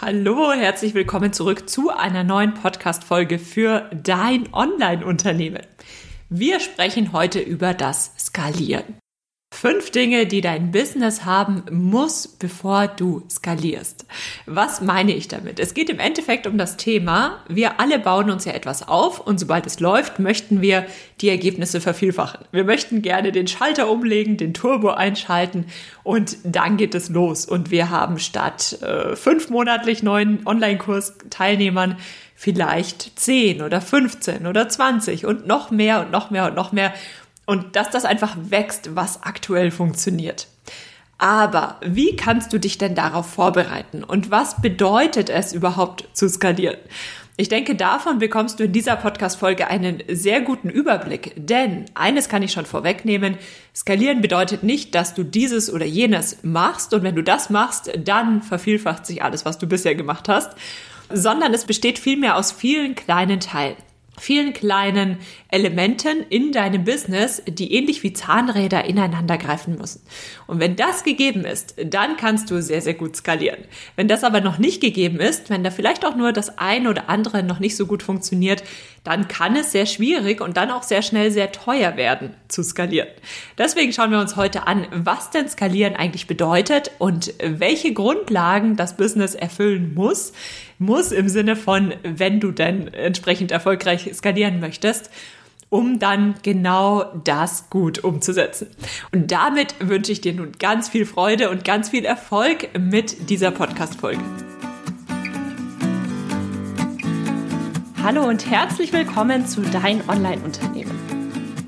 Hallo, 0.00 0.52
herzlich 0.52 0.94
willkommen 0.94 1.32
zurück 1.32 1.68
zu 1.68 1.90
einer 1.90 2.22
neuen 2.22 2.54
Podcast-Folge 2.54 3.40
für 3.40 3.90
dein 3.92 4.48
Online-Unternehmen. 4.54 5.62
Wir 6.28 6.60
sprechen 6.60 7.12
heute 7.12 7.40
über 7.40 7.74
das 7.74 8.12
Skalieren. 8.16 8.84
Fünf 9.60 9.90
Dinge, 9.90 10.26
die 10.26 10.40
dein 10.40 10.70
Business 10.70 11.24
haben 11.24 11.64
muss, 11.72 12.28
bevor 12.28 12.86
du 12.86 13.24
skalierst. 13.28 14.06
Was 14.46 14.80
meine 14.80 15.12
ich 15.12 15.26
damit? 15.26 15.58
Es 15.58 15.74
geht 15.74 15.90
im 15.90 15.98
Endeffekt 15.98 16.46
um 16.46 16.56
das 16.58 16.76
Thema, 16.76 17.40
wir 17.48 17.80
alle 17.80 17.98
bauen 17.98 18.30
uns 18.30 18.44
ja 18.44 18.52
etwas 18.52 18.86
auf 18.86 19.18
und 19.18 19.40
sobald 19.40 19.66
es 19.66 19.80
läuft, 19.80 20.20
möchten 20.20 20.60
wir 20.60 20.86
die 21.20 21.28
Ergebnisse 21.28 21.80
vervielfachen. 21.80 22.44
Wir 22.52 22.62
möchten 22.62 23.02
gerne 23.02 23.32
den 23.32 23.48
Schalter 23.48 23.90
umlegen, 23.90 24.36
den 24.36 24.54
Turbo 24.54 24.90
einschalten 24.90 25.66
und 26.04 26.36
dann 26.44 26.76
geht 26.76 26.94
es 26.94 27.08
los. 27.08 27.44
Und 27.44 27.72
wir 27.72 27.90
haben 27.90 28.20
statt 28.20 28.80
äh, 28.80 29.16
fünf 29.16 29.50
monatlich 29.50 30.04
neuen 30.04 30.46
Online-Kurs-Teilnehmern 30.46 31.96
vielleicht 32.36 33.18
zehn 33.18 33.62
oder 33.62 33.80
15 33.80 34.46
oder 34.46 34.68
20 34.68 35.26
und 35.26 35.48
noch 35.48 35.72
mehr 35.72 36.02
und 36.02 36.12
noch 36.12 36.30
mehr 36.30 36.46
und 36.46 36.54
noch 36.54 36.70
mehr 36.70 36.94
und 37.48 37.76
dass 37.76 37.88
das 37.88 38.04
einfach 38.04 38.36
wächst, 38.38 38.94
was 38.94 39.22
aktuell 39.22 39.70
funktioniert. 39.70 40.48
Aber 41.16 41.80
wie 41.82 42.14
kannst 42.14 42.52
du 42.52 42.60
dich 42.60 42.76
denn 42.76 42.94
darauf 42.94 43.26
vorbereiten 43.26 44.04
und 44.04 44.30
was 44.30 44.60
bedeutet 44.60 45.30
es 45.30 45.54
überhaupt 45.54 46.06
zu 46.12 46.28
skalieren? 46.28 46.76
Ich 47.38 47.48
denke, 47.48 47.74
davon 47.74 48.18
bekommst 48.18 48.60
du 48.60 48.64
in 48.64 48.72
dieser 48.72 48.96
Podcast-Folge 48.96 49.68
einen 49.68 50.02
sehr 50.08 50.42
guten 50.42 50.68
Überblick, 50.68 51.32
denn 51.36 51.86
eines 51.94 52.28
kann 52.28 52.42
ich 52.42 52.52
schon 52.52 52.66
vorwegnehmen. 52.66 53.38
Skalieren 53.74 54.20
bedeutet 54.20 54.62
nicht, 54.62 54.94
dass 54.94 55.14
du 55.14 55.24
dieses 55.24 55.72
oder 55.72 55.86
jenes 55.86 56.42
machst 56.42 56.92
und 56.92 57.02
wenn 57.02 57.16
du 57.16 57.22
das 57.22 57.48
machst, 57.48 57.90
dann 58.04 58.42
vervielfacht 58.42 59.06
sich 59.06 59.22
alles, 59.22 59.46
was 59.46 59.56
du 59.56 59.66
bisher 59.66 59.94
gemacht 59.94 60.28
hast, 60.28 60.52
sondern 61.10 61.54
es 61.54 61.64
besteht 61.64 61.98
vielmehr 61.98 62.36
aus 62.36 62.52
vielen 62.52 62.94
kleinen 62.94 63.40
Teilen 63.40 63.76
vielen 64.20 64.52
kleinen 64.52 65.18
Elementen 65.48 66.24
in 66.28 66.52
deinem 66.52 66.84
Business, 66.84 67.42
die 67.48 67.74
ähnlich 67.74 68.02
wie 68.02 68.12
Zahnräder 68.12 68.84
ineinander 68.84 69.38
greifen 69.38 69.76
müssen. 69.76 70.02
Und 70.46 70.60
wenn 70.60 70.76
das 70.76 71.04
gegeben 71.04 71.44
ist, 71.44 71.74
dann 71.84 72.16
kannst 72.16 72.50
du 72.50 72.60
sehr, 72.62 72.80
sehr 72.80 72.94
gut 72.94 73.16
skalieren. 73.16 73.60
Wenn 73.96 74.08
das 74.08 74.24
aber 74.24 74.40
noch 74.40 74.58
nicht 74.58 74.80
gegeben 74.80 75.20
ist, 75.20 75.50
wenn 75.50 75.64
da 75.64 75.70
vielleicht 75.70 76.04
auch 76.04 76.16
nur 76.16 76.32
das 76.32 76.58
eine 76.58 76.90
oder 76.90 77.08
andere 77.08 77.42
noch 77.42 77.60
nicht 77.60 77.76
so 77.76 77.86
gut 77.86 78.02
funktioniert, 78.02 78.62
dann 79.04 79.28
kann 79.28 79.56
es 79.56 79.72
sehr 79.72 79.86
schwierig 79.86 80.40
und 80.40 80.56
dann 80.56 80.70
auch 80.70 80.82
sehr 80.82 81.02
schnell 81.02 81.30
sehr 81.30 81.50
teuer 81.52 81.96
werden 81.96 82.34
zu 82.48 82.62
skalieren. 82.62 83.08
Deswegen 83.56 83.92
schauen 83.92 84.10
wir 84.10 84.20
uns 84.20 84.36
heute 84.36 84.66
an, 84.66 84.86
was 84.92 85.30
denn 85.30 85.48
skalieren 85.48 85.96
eigentlich 85.96 86.26
bedeutet 86.26 86.90
und 86.98 87.32
welche 87.42 87.92
Grundlagen 87.92 88.76
das 88.76 88.96
Business 88.96 89.34
erfüllen 89.34 89.94
muss. 89.94 90.32
Muss 90.78 91.12
im 91.12 91.28
Sinne 91.28 91.56
von, 91.56 91.92
wenn 92.02 92.40
du 92.40 92.52
denn 92.52 92.88
entsprechend 92.88 93.50
erfolgreich 93.50 94.10
skalieren 94.14 94.60
möchtest 94.60 95.10
um 95.70 95.98
dann 95.98 96.34
genau 96.42 97.04
das 97.24 97.68
gut 97.70 98.02
umzusetzen. 98.02 98.68
Und 99.12 99.30
damit 99.30 99.74
wünsche 99.80 100.12
ich 100.12 100.20
dir 100.20 100.32
nun 100.32 100.52
ganz 100.58 100.88
viel 100.88 101.04
Freude 101.04 101.50
und 101.50 101.64
ganz 101.64 101.90
viel 101.90 102.04
Erfolg 102.04 102.70
mit 102.78 103.28
dieser 103.28 103.50
Podcast-Folge. 103.50 104.22
Hallo 108.02 108.26
und 108.26 108.50
herzlich 108.50 108.92
willkommen 108.92 109.46
zu 109.46 109.60
Dein 109.60 110.08
Online-Unternehmen. 110.08 110.98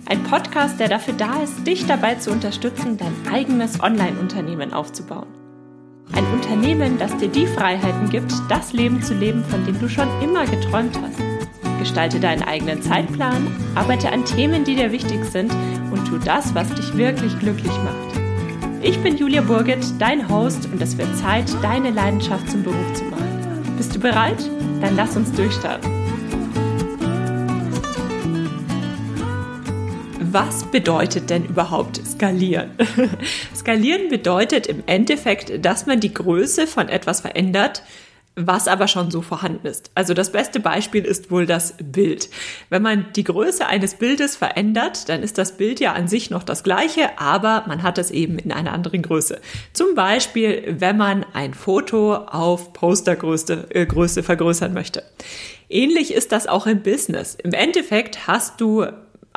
Ein 0.06 0.22
Podcast, 0.25 0.81
der 0.81 0.88
dafür 0.88 1.14
da 1.14 1.42
ist, 1.42 1.66
dich 1.66 1.86
dabei 1.86 2.14
zu 2.14 2.31
unterstützen, 2.31 2.97
dein 2.97 3.14
eigenes 3.31 3.81
Online-Unternehmen 3.81 4.72
aufzubauen. 4.72 5.40
Unternehmen, 6.51 6.98
das 6.98 7.17
dir 7.17 7.29
die 7.29 7.47
Freiheiten 7.47 8.11
gibt, 8.11 8.33
das 8.48 8.73
Leben 8.73 9.01
zu 9.03 9.15
leben, 9.15 9.45
von 9.45 9.65
dem 9.67 9.79
du 9.79 9.89
schon 9.89 10.09
immer 10.20 10.45
geträumt 10.47 10.98
hast. 11.01 11.23
Gestalte 11.79 12.19
deinen 12.19 12.43
eigenen 12.43 12.83
Zeitplan, 12.83 13.47
arbeite 13.77 14.11
an 14.11 14.25
Themen, 14.25 14.65
die 14.65 14.75
dir 14.75 14.91
wichtig 14.91 15.25
sind 15.27 15.53
und 15.93 16.05
tu 16.09 16.19
das, 16.19 16.53
was 16.53 16.69
dich 16.75 16.97
wirklich 16.97 17.38
glücklich 17.38 17.72
macht. 17.84 18.21
Ich 18.83 18.99
bin 18.99 19.16
Julia 19.16 19.43
Burget, 19.43 19.84
dein 20.00 20.28
Host 20.28 20.69
und 20.72 20.83
es 20.83 20.99
wird 20.99 21.16
Zeit, 21.16 21.44
deine 21.62 21.91
Leidenschaft 21.91 22.50
zum 22.50 22.65
Beruf 22.65 22.94
zu 22.94 23.05
machen. 23.05 23.77
Bist 23.77 23.94
du 23.94 24.00
bereit? 24.00 24.50
Dann 24.81 24.97
lass 24.97 25.17
uns 25.17 25.31
durchstarten. 25.31 26.00
Was 30.33 30.65
bedeutet 30.65 31.31
denn 31.31 31.45
überhaupt 31.45 32.01
skalieren? 32.07 32.71
skalieren 33.57 34.09
bedeutet 34.09 34.67
im 34.67 34.83
Endeffekt, 34.87 35.65
dass 35.65 35.87
man 35.87 36.01
die 36.01 36.15
Größe 36.15 36.67
von 36.67 36.89
etwas 36.89 37.21
verändert, 37.21 37.83
was 38.37 38.69
aber 38.69 38.87
schon 38.87 39.11
so 39.11 39.23
vorhanden 39.23 39.67
ist. 39.67 39.91
Also 39.95 40.15
das 40.15 40.31
beste 40.31 40.61
Beispiel 40.61 41.05
ist 41.05 41.31
wohl 41.31 41.47
das 41.47 41.75
Bild. 41.83 42.31
Wenn 42.69 42.83
man 42.83 43.07
die 43.17 43.25
Größe 43.25 43.67
eines 43.67 43.95
Bildes 43.95 44.37
verändert, 44.37 45.09
dann 45.09 45.23
ist 45.23 45.37
das 45.37 45.57
Bild 45.57 45.81
ja 45.81 45.93
an 45.93 46.07
sich 46.07 46.31
noch 46.31 46.45
das 46.45 46.62
gleiche, 46.62 47.19
aber 47.19 47.65
man 47.67 47.83
hat 47.83 47.99
es 47.99 48.11
eben 48.11 48.39
in 48.39 48.53
einer 48.53 48.73
anderen 48.73 49.03
Größe. 49.03 49.41
Zum 49.73 49.95
Beispiel, 49.95 50.77
wenn 50.79 50.97
man 50.97 51.27
ein 51.33 51.55
Foto 51.55 52.15
auf 52.15 52.73
Postergröße 52.73 53.67
äh, 53.71 53.87
Größe 53.87 54.23
vergrößern 54.23 54.73
möchte. 54.73 55.03
Ähnlich 55.69 56.15
ist 56.15 56.33
das 56.33 56.47
auch 56.47 56.67
im 56.67 56.83
Business. 56.83 57.35
Im 57.35 57.53
Endeffekt 57.53 58.27
hast 58.27 58.61
du 58.61 58.87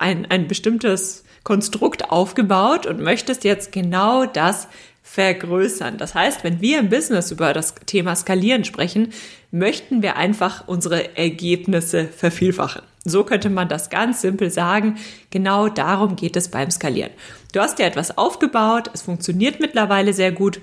ein, 0.03 0.29
ein 0.29 0.47
bestimmtes 0.47 1.23
Konstrukt 1.43 2.11
aufgebaut 2.11 2.85
und 2.85 3.01
möchtest 3.01 3.43
jetzt 3.43 3.71
genau 3.71 4.25
das 4.25 4.67
vergrößern. 5.01 5.97
Das 5.97 6.13
heißt, 6.13 6.43
wenn 6.43 6.61
wir 6.61 6.79
im 6.79 6.89
Business 6.89 7.31
über 7.31 7.53
das 7.53 7.75
Thema 7.85 8.15
Skalieren 8.15 8.63
sprechen, 8.63 9.13
möchten 9.51 10.01
wir 10.01 10.15
einfach 10.15 10.67
unsere 10.67 11.17
Ergebnisse 11.17 12.05
vervielfachen. 12.05 12.83
So 13.05 13.23
könnte 13.23 13.49
man 13.49 13.67
das 13.67 13.89
ganz 13.89 14.21
simpel 14.21 14.49
sagen. 14.49 14.97
Genau 15.29 15.67
darum 15.67 16.15
geht 16.15 16.37
es 16.37 16.47
beim 16.47 16.71
Skalieren. 16.71 17.11
Du 17.51 17.59
hast 17.59 17.79
dir 17.79 17.85
etwas 17.85 18.17
aufgebaut, 18.17 18.89
es 18.93 19.01
funktioniert 19.01 19.59
mittlerweile 19.59 20.13
sehr 20.13 20.31
gut. 20.31 20.61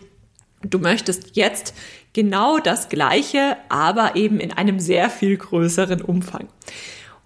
Du 0.63 0.79
möchtest 0.79 1.37
jetzt 1.37 1.75
genau 2.13 2.59
das 2.59 2.89
Gleiche, 2.89 3.57
aber 3.69 4.17
eben 4.17 4.41
in 4.41 4.53
einem 4.53 4.81
sehr 4.81 5.11
viel 5.11 5.37
größeren 5.37 6.03
Umfang. 6.03 6.49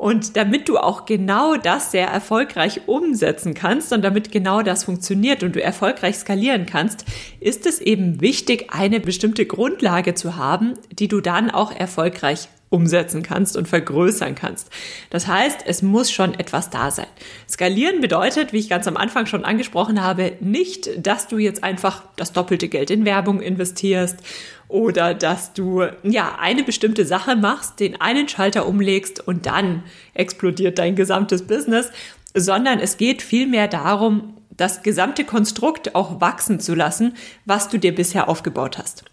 Und 0.05 0.37
damit 0.37 0.69
du 0.69 0.77
auch 0.77 1.07
genau 1.07 1.57
das 1.57 1.91
sehr 1.91 2.09
erfolgreich 2.09 2.83
umsetzen 2.89 3.55
kannst 3.55 3.91
und 3.91 4.03
damit 4.03 4.31
genau 4.31 4.61
das 4.61 4.85
funktioniert 4.85 5.43
und 5.43 5.57
du 5.57 5.63
erfolgreich 5.63 6.17
skalieren 6.17 6.67
kannst, 6.67 7.07
ist 7.41 7.65
es 7.65 7.81
eben 7.81 8.21
wichtig, 8.21 8.67
eine 8.71 9.01
bestimmte 9.01 9.47
Grundlage 9.47 10.13
zu 10.13 10.37
haben, 10.37 10.75
die 10.93 11.09
du 11.09 11.23
dann 11.23 11.51
auch 11.51 11.73
erfolgreich 11.73 12.49
umsetzen 12.75 13.23
kannst 13.23 13.57
und 13.57 13.69
vergrößern 13.69 14.35
kannst. 14.35 14.69
Das 15.11 15.29
heißt, 15.29 15.61
es 15.65 15.81
muss 15.81 16.11
schon 16.11 16.35
etwas 16.35 16.71
da 16.71 16.91
sein. 16.91 17.07
Skalieren 17.49 18.01
bedeutet, 18.01 18.53
wie 18.53 18.59
ich 18.59 18.69
ganz 18.69 18.89
am 18.89 18.97
Anfang 18.97 19.27
schon 19.27 19.45
angesprochen 19.45 20.03
habe, 20.03 20.33
nicht, 20.41 20.91
dass 20.99 21.29
du 21.29 21.39
jetzt 21.39 21.63
einfach 21.63 22.03
das 22.17 22.33
doppelte 22.33 22.67
Geld 22.67 22.91
in 22.91 23.05
Werbung 23.05 23.41
investierst 23.41 24.19
oder 24.67 25.15
dass 25.15 25.53
du 25.53 25.85
ja 26.03 26.37
eine 26.41 26.65
bestimmte 26.65 27.07
Sache 27.07 27.37
machst, 27.37 27.79
den 27.79 28.01
einen 28.01 28.29
Schalter 28.29 28.67
umlegst 28.67 29.25
und 29.27 29.47
dann 29.47 29.85
explodiert 30.13 30.81
dein 30.81 30.97
gesamtes 30.97 31.47
Business, 31.47 31.93
sondern 32.35 32.81
es 32.81 32.97
geht 32.97 33.23
vielmehr 33.23 33.69
darum, 33.69 34.35
das 34.57 34.83
gesamte 34.83 35.25
Konstrukt 35.25 35.95
auch 35.95 36.21
wachsen 36.21 36.59
zu 36.59 36.75
lassen, 36.75 37.15
was 37.45 37.69
du 37.69 37.79
dir 37.79 37.95
bisher 37.95 38.29
aufgebaut 38.29 38.79
hast. 38.79 39.05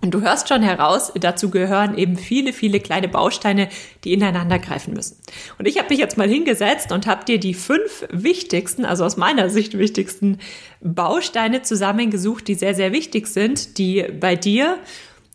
Und 0.00 0.12
du 0.12 0.20
hörst 0.20 0.48
schon 0.48 0.62
heraus, 0.62 1.12
dazu 1.18 1.50
gehören 1.50 1.98
eben 1.98 2.16
viele, 2.16 2.52
viele 2.52 2.80
kleine 2.80 3.08
Bausteine, 3.08 3.68
die 4.04 4.12
ineinander 4.12 4.58
greifen 4.58 4.94
müssen. 4.94 5.16
Und 5.58 5.66
ich 5.66 5.78
habe 5.78 5.88
mich 5.88 5.98
jetzt 5.98 6.16
mal 6.16 6.28
hingesetzt 6.28 6.92
und 6.92 7.06
habe 7.06 7.24
dir 7.24 7.40
die 7.40 7.54
fünf 7.54 8.06
wichtigsten, 8.10 8.84
also 8.84 9.04
aus 9.04 9.16
meiner 9.16 9.50
Sicht 9.50 9.76
wichtigsten 9.76 10.38
Bausteine 10.80 11.62
zusammengesucht, 11.62 12.46
die 12.46 12.54
sehr, 12.54 12.74
sehr 12.74 12.92
wichtig 12.92 13.26
sind, 13.26 13.78
die 13.78 14.04
bei 14.20 14.36
dir 14.36 14.78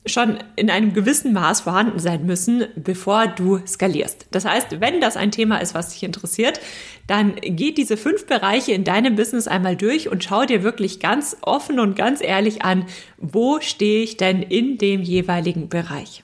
schon 0.06 0.38
in 0.56 0.70
einem 0.70 0.94
gewissen 0.94 1.34
Maß 1.34 1.62
vorhanden 1.62 2.00
sein 2.00 2.26
müssen, 2.26 2.66
bevor 2.76 3.28
du 3.28 3.60
skalierst. 3.66 4.28
Das 4.32 4.46
heißt, 4.46 4.82
wenn 4.82 5.00
das 5.00 5.18
ein 5.18 5.32
Thema 5.32 5.58
ist, 5.58 5.74
was 5.74 5.90
dich 5.90 6.04
interessiert, 6.04 6.60
dann 7.08 7.36
geh 7.42 7.72
diese 7.72 7.98
fünf 7.98 8.26
Bereiche 8.26 8.74
in 8.74 8.84
deinem 8.84 9.16
Business 9.16 9.48
einmal 9.48 9.76
durch 9.76 10.10
und 10.10 10.24
schau 10.24 10.46
dir 10.46 10.64
wirklich 10.64 11.00
ganz 11.00 11.38
offen 11.42 11.80
und 11.80 11.96
ganz 11.96 12.22
ehrlich 12.22 12.64
an, 12.64 12.86
wo 13.18 13.60
stehe 13.62 14.04
ich 14.04 14.18
denn 14.18 14.42
in 14.42 14.78
dem 14.78 15.02
jeweiligen 15.02 15.70
Bereich. 15.70 16.24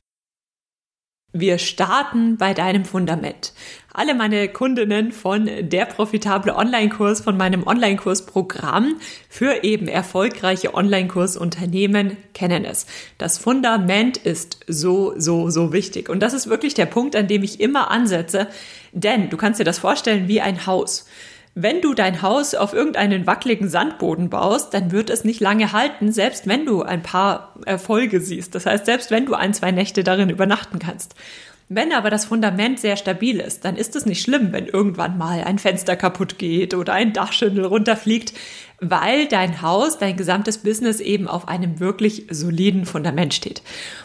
Wir 1.31 1.59
starten 1.59 2.37
bei 2.37 2.55
deinem 2.55 2.85
Fundament. 2.85 3.53
Alle 3.93 4.15
meine 4.15 4.49
Kundinnen 4.49 5.11
von 5.11 5.47
der 5.61 5.85
profitable 5.85 6.55
Online-Kurs, 6.55 7.21
von 7.21 7.37
meinem 7.37 7.67
Online-Kurs-Programm 7.67 8.95
für 9.29 9.63
eben 9.63 9.87
erfolgreiche 9.87 10.73
Online-Kurs-Unternehmen 10.73 12.17
kennen 12.33 12.65
es. 12.65 12.87
Das 13.19 13.37
Fundament 13.37 14.17
ist 14.17 14.61
so, 14.65 15.13
so, 15.17 15.51
so 15.51 15.71
wichtig. 15.71 16.09
Und 16.09 16.21
das 16.21 16.33
ist 16.33 16.49
wirklich 16.49 16.73
der 16.73 16.87
Punkt, 16.87 17.15
an 17.15 17.27
dem 17.27 17.43
ich 17.43 17.59
immer 17.59 17.91
ansetze. 17.91 18.47
Denn 18.91 19.29
du 19.29 19.37
kannst 19.37 19.59
dir 19.59 19.65
das 19.65 19.77
vorstellen 19.77 20.27
wie 20.27 20.41
ein 20.41 20.65
Haus. 20.65 21.05
Wenn 21.61 21.81
du 21.81 21.93
dein 21.93 22.21
Haus 22.21 22.55
auf 22.55 22.71
irgendeinen 22.71 23.27
wackeligen 23.27 23.67
Sandboden 23.67 24.29
baust, 24.29 24.73
dann 24.73 24.93
wird 24.93 25.09
es 25.09 25.25
nicht 25.25 25.41
lange 25.41 25.73
halten, 25.73 26.13
selbst 26.13 26.47
wenn 26.47 26.65
du 26.65 26.83
ein 26.83 27.03
paar 27.03 27.53
Erfolge 27.65 28.21
siehst. 28.21 28.55
Das 28.55 28.65
heißt, 28.65 28.85
selbst 28.85 29.11
wenn 29.11 29.25
du 29.25 29.33
ein, 29.33 29.53
zwei 29.53 29.71
Nächte 29.71 30.05
darin 30.05 30.29
übernachten 30.29 30.79
kannst. 30.79 31.15
Wenn 31.67 31.91
aber 31.91 32.09
das 32.09 32.23
Fundament 32.23 32.79
sehr 32.79 32.95
stabil 32.95 33.41
ist, 33.41 33.65
dann 33.65 33.75
ist 33.75 33.97
es 33.97 34.05
nicht 34.05 34.21
schlimm, 34.21 34.53
wenn 34.53 34.67
irgendwann 34.67 35.17
mal 35.17 35.43
ein 35.43 35.59
Fenster 35.59 35.97
kaputt 35.97 36.37
geht 36.39 36.73
oder 36.73 36.93
ein 36.93 37.11
Dachschindel 37.11 37.65
runterfliegt, 37.65 38.33
weil 38.79 39.27
dein 39.27 39.61
Haus, 39.61 39.97
dein 39.97 40.15
gesamtes 40.15 40.59
Business 40.59 41.01
eben 41.01 41.27
auf 41.27 41.49
einem 41.49 41.81
wirklich 41.81 42.25
soliden 42.31 42.85
Fundament 42.85 43.33
steht. 43.33 43.61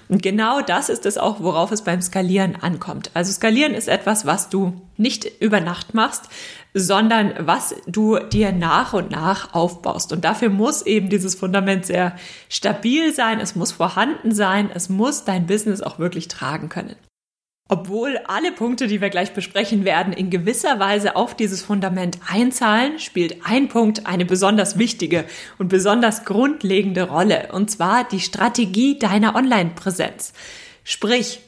Und 0.08 0.22
genau 0.22 0.60
das 0.60 0.88
ist 0.88 1.06
es 1.06 1.16
auch, 1.16 1.40
worauf 1.40 1.70
es 1.70 1.82
beim 1.82 2.02
Skalieren 2.02 2.56
ankommt. 2.56 3.12
Also 3.14 3.32
Skalieren 3.32 3.74
ist 3.74 3.88
etwas, 3.88 4.26
was 4.26 4.50
du 4.50 4.82
nicht 4.96 5.30
über 5.40 5.60
Nacht 5.60 5.94
machst, 5.94 6.24
sondern 6.74 7.34
was 7.38 7.74
du 7.86 8.18
dir 8.18 8.52
nach 8.52 8.92
und 8.92 9.12
nach 9.12 9.54
aufbaust. 9.54 10.12
Und 10.12 10.24
dafür 10.24 10.50
muss 10.50 10.82
eben 10.82 11.08
dieses 11.08 11.36
Fundament 11.36 11.86
sehr 11.86 12.16
stabil 12.48 13.14
sein, 13.14 13.38
es 13.38 13.54
muss 13.54 13.70
vorhanden 13.70 14.34
sein, 14.34 14.70
es 14.74 14.88
muss 14.88 15.24
dein 15.24 15.46
Business 15.46 15.80
auch 15.80 16.00
wirklich 16.00 16.26
tragen 16.26 16.68
können. 16.68 16.96
Obwohl 17.66 18.18
alle 18.26 18.52
Punkte, 18.52 18.88
die 18.88 19.00
wir 19.00 19.08
gleich 19.08 19.32
besprechen 19.32 19.86
werden, 19.86 20.12
in 20.12 20.28
gewisser 20.28 20.78
Weise 20.78 21.16
auf 21.16 21.34
dieses 21.34 21.62
Fundament 21.62 22.18
einzahlen, 22.28 22.98
spielt 22.98 23.46
ein 23.46 23.68
Punkt 23.68 24.06
eine 24.06 24.26
besonders 24.26 24.78
wichtige 24.78 25.24
und 25.58 25.68
besonders 25.68 26.26
grundlegende 26.26 27.04
Rolle, 27.04 27.48
und 27.52 27.70
zwar 27.70 28.04
die 28.04 28.20
Strategie 28.20 28.98
deiner 28.98 29.34
Online-Präsenz. 29.34 30.34
Sprich, 30.82 31.40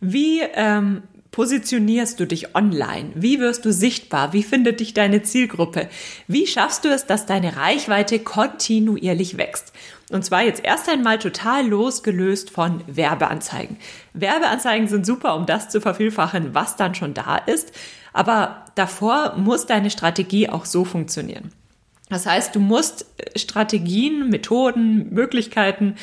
wie 0.00 0.42
ähm, 0.42 1.02
positionierst 1.34 2.20
du 2.20 2.28
dich 2.28 2.54
online? 2.54 3.10
Wie 3.16 3.40
wirst 3.40 3.64
du 3.64 3.72
sichtbar? 3.72 4.32
Wie 4.32 4.44
findet 4.44 4.78
dich 4.78 4.94
deine 4.94 5.24
Zielgruppe? 5.24 5.88
Wie 6.28 6.46
schaffst 6.46 6.84
du 6.84 6.90
es, 6.90 7.06
dass 7.06 7.26
deine 7.26 7.56
Reichweite 7.56 8.20
kontinuierlich 8.20 9.36
wächst? 9.36 9.72
Und 10.12 10.24
zwar 10.24 10.44
jetzt 10.44 10.64
erst 10.64 10.88
einmal 10.88 11.18
total 11.18 11.66
losgelöst 11.66 12.50
von 12.50 12.84
Werbeanzeigen. 12.86 13.78
Werbeanzeigen 14.12 14.86
sind 14.86 15.04
super, 15.04 15.34
um 15.34 15.44
das 15.44 15.70
zu 15.70 15.80
vervielfachen, 15.80 16.54
was 16.54 16.76
dann 16.76 16.94
schon 16.94 17.14
da 17.14 17.34
ist. 17.34 17.72
Aber 18.12 18.66
davor 18.76 19.34
muss 19.36 19.66
deine 19.66 19.90
Strategie 19.90 20.48
auch 20.48 20.66
so 20.66 20.84
funktionieren. 20.84 21.50
Das 22.10 22.26
heißt, 22.26 22.54
du 22.54 22.60
musst 22.60 23.06
Strategien, 23.34 24.30
Methoden, 24.30 25.12
Möglichkeiten 25.12 25.96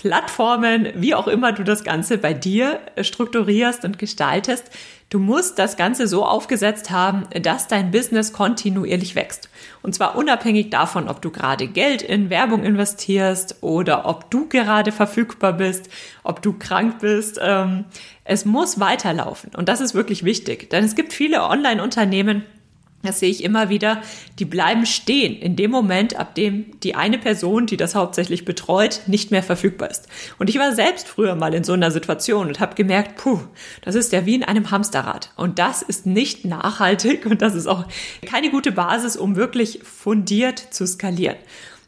Plattformen, 0.00 0.88
wie 0.94 1.14
auch 1.14 1.28
immer 1.28 1.52
du 1.52 1.62
das 1.62 1.84
Ganze 1.84 2.16
bei 2.16 2.32
dir 2.32 2.80
strukturierst 3.02 3.84
und 3.84 3.98
gestaltest. 3.98 4.70
Du 5.10 5.18
musst 5.18 5.58
das 5.58 5.76
Ganze 5.76 6.08
so 6.08 6.24
aufgesetzt 6.24 6.90
haben, 6.90 7.24
dass 7.42 7.68
dein 7.68 7.90
Business 7.90 8.32
kontinuierlich 8.32 9.14
wächst. 9.14 9.50
Und 9.82 9.94
zwar 9.94 10.16
unabhängig 10.16 10.70
davon, 10.70 11.06
ob 11.06 11.20
du 11.20 11.30
gerade 11.30 11.66
Geld 11.66 12.00
in 12.00 12.30
Werbung 12.30 12.64
investierst 12.64 13.56
oder 13.60 14.06
ob 14.06 14.30
du 14.30 14.48
gerade 14.48 14.90
verfügbar 14.90 15.52
bist, 15.52 15.90
ob 16.22 16.40
du 16.40 16.54
krank 16.54 17.00
bist. 17.00 17.38
Ähm, 17.42 17.84
es 18.24 18.46
muss 18.46 18.80
weiterlaufen. 18.80 19.50
Und 19.54 19.68
das 19.68 19.82
ist 19.82 19.94
wirklich 19.94 20.24
wichtig. 20.24 20.70
Denn 20.70 20.82
es 20.82 20.94
gibt 20.94 21.12
viele 21.12 21.42
Online-Unternehmen, 21.42 22.46
das 23.02 23.20
sehe 23.20 23.30
ich 23.30 23.42
immer 23.42 23.70
wieder, 23.70 24.02
die 24.38 24.44
bleiben 24.44 24.84
stehen 24.84 25.34
in 25.36 25.56
dem 25.56 25.70
Moment, 25.70 26.16
ab 26.16 26.34
dem 26.34 26.78
die 26.80 26.94
eine 26.94 27.18
Person, 27.18 27.66
die 27.66 27.78
das 27.78 27.94
hauptsächlich 27.94 28.44
betreut, 28.44 29.02
nicht 29.06 29.30
mehr 29.30 29.42
verfügbar 29.42 29.90
ist. 29.90 30.06
Und 30.38 30.50
ich 30.50 30.58
war 30.58 30.74
selbst 30.74 31.08
früher 31.08 31.34
mal 31.34 31.54
in 31.54 31.64
so 31.64 31.72
einer 31.72 31.90
Situation 31.90 32.48
und 32.48 32.60
habe 32.60 32.74
gemerkt, 32.74 33.16
puh, 33.16 33.40
das 33.82 33.94
ist 33.94 34.12
ja 34.12 34.26
wie 34.26 34.34
in 34.34 34.44
einem 34.44 34.70
Hamsterrad. 34.70 35.32
Und 35.36 35.58
das 35.58 35.80
ist 35.80 36.04
nicht 36.04 36.44
nachhaltig 36.44 37.24
und 37.24 37.40
das 37.40 37.54
ist 37.54 37.66
auch 37.66 37.86
keine 38.26 38.50
gute 38.50 38.72
Basis, 38.72 39.16
um 39.16 39.36
wirklich 39.36 39.80
fundiert 39.82 40.58
zu 40.58 40.86
skalieren. 40.86 41.36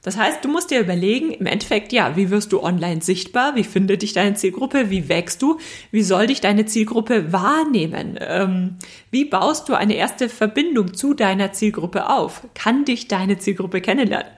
Das 0.02 0.16
heißt, 0.16 0.44
du 0.44 0.48
musst 0.48 0.72
dir 0.72 0.80
überlegen, 0.80 1.30
im 1.30 1.46
Endeffekt, 1.46 1.92
ja, 1.92 2.16
wie 2.16 2.30
wirst 2.30 2.52
du 2.52 2.60
online 2.60 3.02
sichtbar? 3.02 3.54
Wie 3.54 3.62
findet 3.62 4.02
dich 4.02 4.12
deine 4.12 4.34
Zielgruppe? 4.34 4.90
Wie 4.90 5.08
wächst 5.08 5.40
du? 5.42 5.58
Wie 5.92 6.02
soll 6.02 6.26
dich 6.26 6.40
deine 6.40 6.66
Zielgruppe 6.66 7.32
wahrnehmen? 7.32 8.18
Ähm, 8.20 8.78
wie 9.12 9.24
baust 9.24 9.68
du 9.68 9.74
eine 9.74 9.94
erste 9.94 10.28
Verbindung 10.28 10.94
zu 10.94 11.14
deiner 11.14 11.52
Zielgruppe 11.52 12.10
auf? 12.10 12.42
Kann 12.54 12.84
dich 12.84 13.06
deine 13.06 13.38
Zielgruppe 13.38 13.80
kennenlernen? 13.80 14.32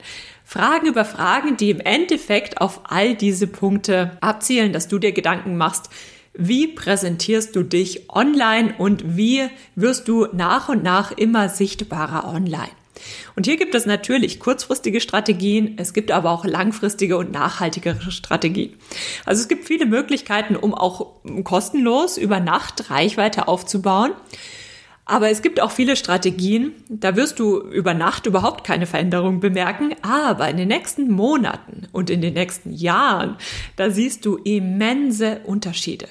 Fragen 0.45 0.87
über 0.87 1.07
Fragen, 1.07 1.57
die 1.57 1.71
im 1.71 1.81
Endeffekt 1.81 2.61
auf 2.61 2.83
all 2.85 3.15
diese 3.15 3.47
Punkte 3.47 4.19
abzielen, 4.21 4.75
dass 4.75 4.89
du 4.89 4.99
dir 4.99 5.13
Gedanken 5.13 5.57
machst, 5.57 5.89
wie 6.35 6.67
präsentierst 6.67 7.57
du 7.57 7.63
dich 7.63 8.11
online 8.11 8.75
und 8.77 9.17
wie 9.17 9.49
wirst 9.77 10.09
du 10.09 10.27
nach 10.33 10.69
und 10.69 10.83
nach 10.83 11.13
immer 11.13 11.49
sichtbarer 11.49 12.29
online? 12.29 12.84
Und 13.37 13.47
hier 13.47 13.57
gibt 13.57 13.75
es 13.75 13.87
natürlich 13.87 14.41
kurzfristige 14.41 15.01
Strategien, 15.01 15.75
es 15.79 15.93
gibt 15.93 16.11
aber 16.11 16.31
auch 16.31 16.45
langfristige 16.45 17.17
und 17.17 17.33
nachhaltigere 17.33 18.11
Strategien. 18.11 18.75
Also 19.25 19.43
es 19.43 19.49
gibt 19.49 19.67
viele 19.67 19.87
Möglichkeiten, 19.87 20.57
um 20.57 20.75
auch 20.75 21.15
kostenlos 21.45 22.19
über 22.19 22.41
Nacht 22.41 22.91
Reichweite 22.91 23.49
aufzubauen. 23.49 24.13
Aber 25.07 25.29
es 25.29 25.43
gibt 25.43 25.61
auch 25.61 25.71
viele 25.71 25.97
Strategien, 25.97 26.73
da 26.89 27.15
wirst 27.15 27.39
du 27.39 27.61
über 27.61 27.93
Nacht 27.93 28.25
überhaupt 28.25 28.65
keine 28.65 28.87
Veränderung 28.87 29.39
bemerken, 29.39 29.95
aber 30.01 30.49
in 30.49 30.57
den 30.57 30.69
nächsten 30.69 31.11
Monaten 31.11 31.89
und 31.93 32.09
in 32.09 32.23
den 32.23 32.33
nächsten 32.33 32.73
Jahren, 32.73 33.37
da 33.77 33.91
siehst 33.91 34.25
du 34.25 34.37
immense 34.37 35.41
Unterschiede. 35.45 36.09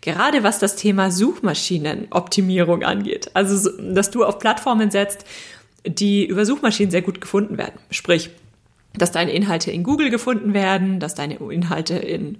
Gerade 0.00 0.44
was 0.44 0.60
das 0.60 0.76
Thema 0.76 1.10
Suchmaschinenoptimierung 1.10 2.84
angeht. 2.84 3.30
Also, 3.34 3.68
dass 3.80 4.12
du 4.12 4.24
auf 4.24 4.38
Plattformen 4.38 4.92
setzt, 4.92 5.24
die 5.86 6.26
über 6.26 6.44
Suchmaschinen 6.44 6.90
sehr 6.90 7.02
gut 7.02 7.20
gefunden 7.20 7.58
werden. 7.58 7.78
Sprich, 7.90 8.30
dass 8.94 9.12
deine 9.12 9.32
Inhalte 9.32 9.70
in 9.70 9.82
Google 9.82 10.10
gefunden 10.10 10.54
werden, 10.54 11.00
dass 11.00 11.14
deine 11.14 11.36
Inhalte 11.36 11.96
in 11.96 12.38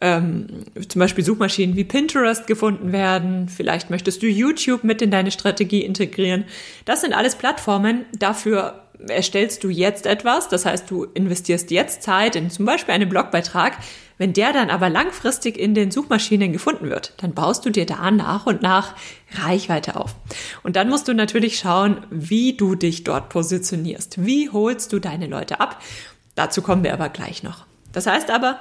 ähm, 0.00 0.46
zum 0.88 1.00
Beispiel 1.00 1.24
Suchmaschinen 1.24 1.76
wie 1.76 1.84
Pinterest 1.84 2.46
gefunden 2.46 2.92
werden. 2.92 3.48
Vielleicht 3.48 3.90
möchtest 3.90 4.22
du 4.22 4.26
YouTube 4.26 4.84
mit 4.84 5.02
in 5.02 5.10
deine 5.10 5.30
Strategie 5.30 5.84
integrieren. 5.84 6.44
Das 6.84 7.00
sind 7.00 7.12
alles 7.12 7.34
Plattformen. 7.34 8.04
Dafür 8.18 8.84
erstellst 9.08 9.64
du 9.64 9.68
jetzt 9.68 10.06
etwas. 10.06 10.48
Das 10.48 10.66
heißt, 10.66 10.90
du 10.90 11.04
investierst 11.04 11.70
jetzt 11.70 12.02
Zeit 12.02 12.36
in 12.36 12.50
zum 12.50 12.64
Beispiel 12.64 12.94
einen 12.94 13.08
Blogbeitrag, 13.08 13.78
wenn 14.18 14.32
der 14.32 14.52
dann 14.52 14.68
aber 14.70 14.90
langfristig 14.90 15.56
in 15.56 15.74
den 15.74 15.92
Suchmaschinen 15.92 16.52
gefunden 16.52 16.90
wird, 16.90 17.14
dann 17.18 17.34
baust 17.34 17.64
du 17.64 17.70
dir 17.70 17.86
da 17.86 18.10
nach 18.10 18.46
und 18.46 18.62
nach 18.62 18.96
Reichweite 19.32 19.94
auf. 19.94 20.16
Und 20.64 20.74
dann 20.74 20.88
musst 20.88 21.06
du 21.06 21.14
natürlich 21.14 21.58
schauen, 21.58 22.04
wie 22.10 22.56
du 22.56 22.74
dich 22.74 23.04
dort 23.04 23.28
positionierst. 23.28 24.24
Wie 24.24 24.50
holst 24.50 24.92
du 24.92 24.98
deine 24.98 25.28
Leute 25.28 25.60
ab? 25.60 25.80
Dazu 26.34 26.62
kommen 26.62 26.82
wir 26.82 26.92
aber 26.92 27.08
gleich 27.08 27.44
noch. 27.44 27.66
Das 27.92 28.06
heißt 28.06 28.30
aber, 28.30 28.58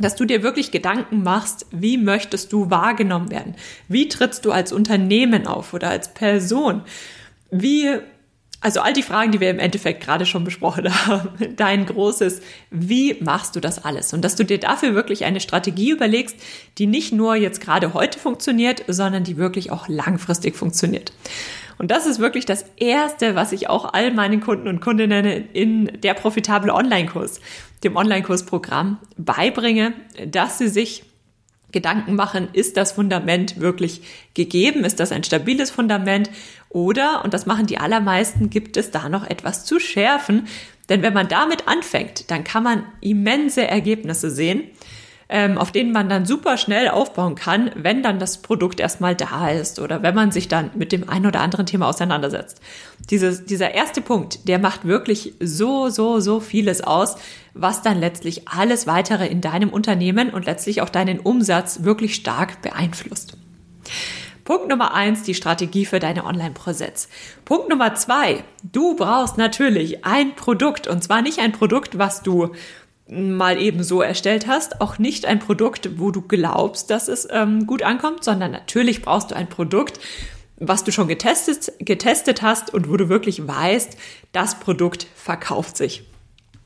dass 0.00 0.16
du 0.16 0.24
dir 0.24 0.42
wirklich 0.42 0.70
Gedanken 0.70 1.22
machst, 1.22 1.66
wie 1.70 1.98
möchtest 1.98 2.52
du 2.52 2.70
wahrgenommen 2.70 3.30
werden? 3.30 3.54
Wie 3.88 4.08
trittst 4.08 4.44
du 4.44 4.52
als 4.52 4.72
Unternehmen 4.72 5.46
auf 5.46 5.74
oder 5.74 5.90
als 5.90 6.14
Person? 6.14 6.82
Wie 7.50 7.98
also 8.60 8.80
all 8.80 8.92
die 8.92 9.04
Fragen, 9.04 9.30
die 9.30 9.38
wir 9.38 9.50
im 9.50 9.60
Endeffekt 9.60 10.02
gerade 10.02 10.26
schon 10.26 10.44
besprochen 10.44 10.92
haben. 11.06 11.56
Dein 11.56 11.86
großes, 11.86 12.40
wie 12.70 13.16
machst 13.20 13.54
du 13.54 13.60
das 13.60 13.84
alles? 13.84 14.12
Und 14.12 14.22
dass 14.22 14.34
du 14.34 14.44
dir 14.44 14.58
dafür 14.58 14.94
wirklich 14.94 15.24
eine 15.24 15.40
Strategie 15.40 15.90
überlegst, 15.90 16.36
die 16.78 16.86
nicht 16.86 17.12
nur 17.12 17.36
jetzt 17.36 17.60
gerade 17.60 17.94
heute 17.94 18.18
funktioniert, 18.18 18.82
sondern 18.88 19.22
die 19.22 19.36
wirklich 19.36 19.70
auch 19.70 19.88
langfristig 19.88 20.56
funktioniert. 20.56 21.12
Und 21.78 21.90
das 21.90 22.06
ist 22.06 22.18
wirklich 22.18 22.44
das 22.44 22.64
Erste, 22.76 23.34
was 23.34 23.52
ich 23.52 23.68
auch 23.68 23.92
all 23.94 24.12
meinen 24.12 24.40
Kunden 24.40 24.68
und 24.68 24.80
Kundinnen 24.80 25.48
in 25.52 26.00
der 26.02 26.14
profitable 26.14 26.74
Online-Kurs, 26.74 27.40
dem 27.84 27.96
Online-Kursprogramm 27.96 28.98
beibringe, 29.16 29.92
dass 30.26 30.58
sie 30.58 30.68
sich 30.68 31.04
Gedanken 31.70 32.14
machen, 32.14 32.48
ist 32.54 32.78
das 32.78 32.92
Fundament 32.92 33.60
wirklich 33.60 34.00
gegeben? 34.32 34.84
Ist 34.84 35.00
das 35.00 35.12
ein 35.12 35.22
stabiles 35.22 35.70
Fundament? 35.70 36.30
Oder, 36.70 37.22
und 37.24 37.34
das 37.34 37.44
machen 37.44 37.66
die 37.66 37.78
allermeisten, 37.78 38.48
gibt 38.48 38.78
es 38.78 38.90
da 38.90 39.08
noch 39.10 39.28
etwas 39.28 39.66
zu 39.66 39.78
schärfen? 39.78 40.48
Denn 40.88 41.02
wenn 41.02 41.12
man 41.12 41.28
damit 41.28 41.68
anfängt, 41.68 42.30
dann 42.30 42.42
kann 42.42 42.62
man 42.62 42.84
immense 43.02 43.66
Ergebnisse 43.66 44.30
sehen 44.30 44.64
ähm, 45.28 45.58
auf 45.58 45.72
denen 45.72 45.92
man 45.92 46.08
dann 46.08 46.24
super 46.24 46.56
schnell 46.56 46.88
aufbauen 46.88 47.34
kann, 47.34 47.70
wenn 47.74 48.02
dann 48.02 48.18
das 48.18 48.38
Produkt 48.38 48.80
erstmal 48.80 49.14
da 49.14 49.50
ist 49.50 49.78
oder 49.78 50.02
wenn 50.02 50.14
man 50.14 50.32
sich 50.32 50.48
dann 50.48 50.70
mit 50.74 50.90
dem 50.90 51.08
einen 51.08 51.26
oder 51.26 51.40
anderen 51.40 51.66
Thema 51.66 51.88
auseinandersetzt. 51.88 52.60
Dieses, 53.10 53.44
dieser 53.44 53.74
erste 53.74 54.00
Punkt, 54.00 54.48
der 54.48 54.58
macht 54.58 54.86
wirklich 54.86 55.34
so, 55.40 55.90
so, 55.90 56.20
so 56.20 56.40
vieles 56.40 56.82
aus, 56.82 57.16
was 57.52 57.82
dann 57.82 57.98
letztlich 57.98 58.48
alles 58.48 58.86
weitere 58.86 59.26
in 59.26 59.40
deinem 59.40 59.68
Unternehmen 59.68 60.30
und 60.30 60.46
letztlich 60.46 60.80
auch 60.80 60.88
deinen 60.88 61.20
Umsatz 61.20 61.82
wirklich 61.82 62.14
stark 62.14 62.62
beeinflusst. 62.62 63.36
Punkt 64.44 64.68
Nummer 64.70 64.94
eins, 64.94 65.24
die 65.24 65.34
Strategie 65.34 65.84
für 65.84 65.98
deine 65.98 66.24
Online-Präsenz. 66.24 67.10
Punkt 67.44 67.68
Nummer 67.68 67.94
zwei, 67.96 68.42
du 68.62 68.96
brauchst 68.96 69.36
natürlich 69.36 70.06
ein 70.06 70.36
Produkt 70.36 70.86
und 70.86 71.04
zwar 71.04 71.20
nicht 71.20 71.38
ein 71.38 71.52
Produkt, 71.52 71.98
was 71.98 72.22
du 72.22 72.54
mal 73.10 73.60
eben 73.60 73.82
so 73.82 74.02
erstellt 74.02 74.46
hast, 74.46 74.80
auch 74.80 74.98
nicht 74.98 75.26
ein 75.26 75.38
Produkt, 75.38 75.98
wo 75.98 76.10
du 76.10 76.22
glaubst, 76.22 76.90
dass 76.90 77.08
es 77.08 77.26
ähm, 77.30 77.66
gut 77.66 77.82
ankommt, 77.82 78.24
sondern 78.24 78.52
natürlich 78.52 79.02
brauchst 79.02 79.30
du 79.30 79.36
ein 79.36 79.48
Produkt, 79.48 79.98
was 80.58 80.84
du 80.84 80.92
schon 80.92 81.08
getestet, 81.08 81.72
getestet 81.78 82.42
hast 82.42 82.74
und 82.74 82.90
wo 82.90 82.96
du 82.96 83.08
wirklich 83.08 83.46
weißt, 83.46 83.96
das 84.32 84.60
Produkt 84.60 85.06
verkauft 85.14 85.76
sich. 85.76 86.02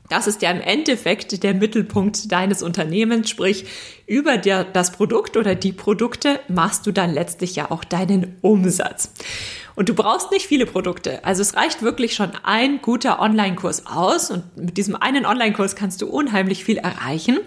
Das 0.09 0.27
ist 0.27 0.41
ja 0.41 0.51
im 0.51 0.61
Endeffekt 0.61 1.43
der 1.43 1.53
Mittelpunkt 1.53 2.31
deines 2.31 2.61
Unternehmens, 2.61 3.29
sprich 3.29 3.65
über 4.05 4.37
der, 4.37 4.63
das 4.65 4.91
Produkt 4.91 5.37
oder 5.37 5.55
die 5.55 5.71
Produkte 5.71 6.39
machst 6.49 6.85
du 6.85 6.91
dann 6.91 7.13
letztlich 7.13 7.55
ja 7.55 7.71
auch 7.71 7.83
deinen 7.83 8.35
Umsatz. 8.41 9.11
Und 9.75 9.89
du 9.89 9.95
brauchst 9.95 10.31
nicht 10.31 10.45
viele 10.45 10.65
Produkte. 10.65 11.23
Also 11.25 11.41
es 11.41 11.55
reicht 11.55 11.81
wirklich 11.81 12.13
schon 12.13 12.31
ein 12.43 12.81
guter 12.81 13.19
Online-Kurs 13.19 13.87
aus. 13.87 14.29
Und 14.29 14.55
mit 14.55 14.77
diesem 14.77 14.95
einen 14.95 15.25
Online-Kurs 15.25 15.75
kannst 15.75 16.01
du 16.01 16.07
unheimlich 16.07 16.63
viel 16.63 16.77
erreichen. 16.77 17.39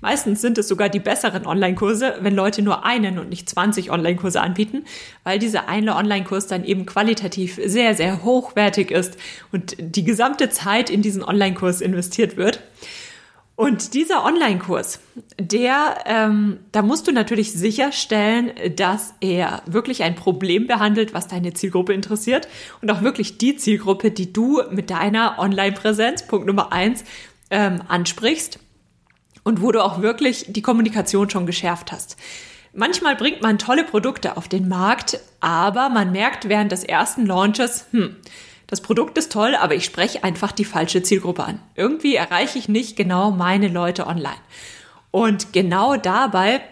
Meistens 0.00 0.40
sind 0.40 0.58
es 0.58 0.68
sogar 0.68 0.88
die 0.88 1.00
besseren 1.00 1.46
Online-Kurse, 1.46 2.18
wenn 2.20 2.34
Leute 2.34 2.62
nur 2.62 2.84
einen 2.84 3.18
und 3.18 3.28
nicht 3.28 3.48
20 3.48 3.90
Online-Kurse 3.90 4.40
anbieten, 4.40 4.84
weil 5.24 5.38
dieser 5.38 5.68
eine 5.68 5.96
Online-Kurs 5.96 6.46
dann 6.46 6.64
eben 6.64 6.86
qualitativ 6.86 7.58
sehr, 7.64 7.94
sehr 7.94 8.22
hochwertig 8.22 8.90
ist 8.90 9.16
und 9.50 9.76
die 9.78 10.04
gesamte 10.04 10.50
Zeit 10.50 10.90
in 10.90 11.02
diesen 11.02 11.24
Online-Kurs 11.24 11.80
investiert 11.80 12.36
wird. 12.36 12.60
Und 13.54 13.92
dieser 13.92 14.24
Online-Kurs, 14.24 15.00
der, 15.38 16.04
ähm, 16.06 16.60
da 16.72 16.82
musst 16.82 17.06
du 17.06 17.12
natürlich 17.12 17.52
sicherstellen, 17.52 18.50
dass 18.76 19.14
er 19.20 19.62
wirklich 19.66 20.02
ein 20.02 20.14
Problem 20.14 20.66
behandelt, 20.66 21.12
was 21.12 21.28
deine 21.28 21.52
Zielgruppe 21.52 21.92
interessiert 21.92 22.48
und 22.80 22.90
auch 22.90 23.02
wirklich 23.02 23.38
die 23.38 23.56
Zielgruppe, 23.56 24.10
die 24.10 24.32
du 24.32 24.62
mit 24.70 24.90
deiner 24.90 25.38
Online-Präsenz, 25.38 26.26
Punkt 26.26 26.46
Nummer 26.46 26.72
eins, 26.72 27.04
ähm, 27.50 27.82
ansprichst 27.86 28.58
und 29.44 29.60
wo 29.60 29.70
du 29.70 29.84
auch 29.84 30.00
wirklich 30.00 30.46
die 30.48 30.62
Kommunikation 30.62 31.28
schon 31.28 31.46
geschärft 31.46 31.92
hast. 31.92 32.16
Manchmal 32.72 33.16
bringt 33.16 33.42
man 33.42 33.58
tolle 33.58 33.84
Produkte 33.84 34.38
auf 34.38 34.48
den 34.48 34.66
Markt, 34.66 35.20
aber 35.40 35.90
man 35.90 36.10
merkt 36.10 36.48
während 36.48 36.72
des 36.72 36.84
ersten 36.84 37.26
Launches, 37.26 37.84
hm, 37.90 38.16
das 38.72 38.80
Produkt 38.80 39.18
ist 39.18 39.30
toll, 39.30 39.54
aber 39.54 39.74
ich 39.74 39.84
spreche 39.84 40.24
einfach 40.24 40.50
die 40.50 40.64
falsche 40.64 41.02
Zielgruppe 41.02 41.44
an. 41.44 41.60
Irgendwie 41.74 42.14
erreiche 42.14 42.58
ich 42.58 42.70
nicht 42.70 42.96
genau 42.96 43.30
meine 43.30 43.68
Leute 43.68 44.06
online. 44.06 44.40
Und 45.10 45.52
genau 45.52 45.96
dabei, 45.96 46.62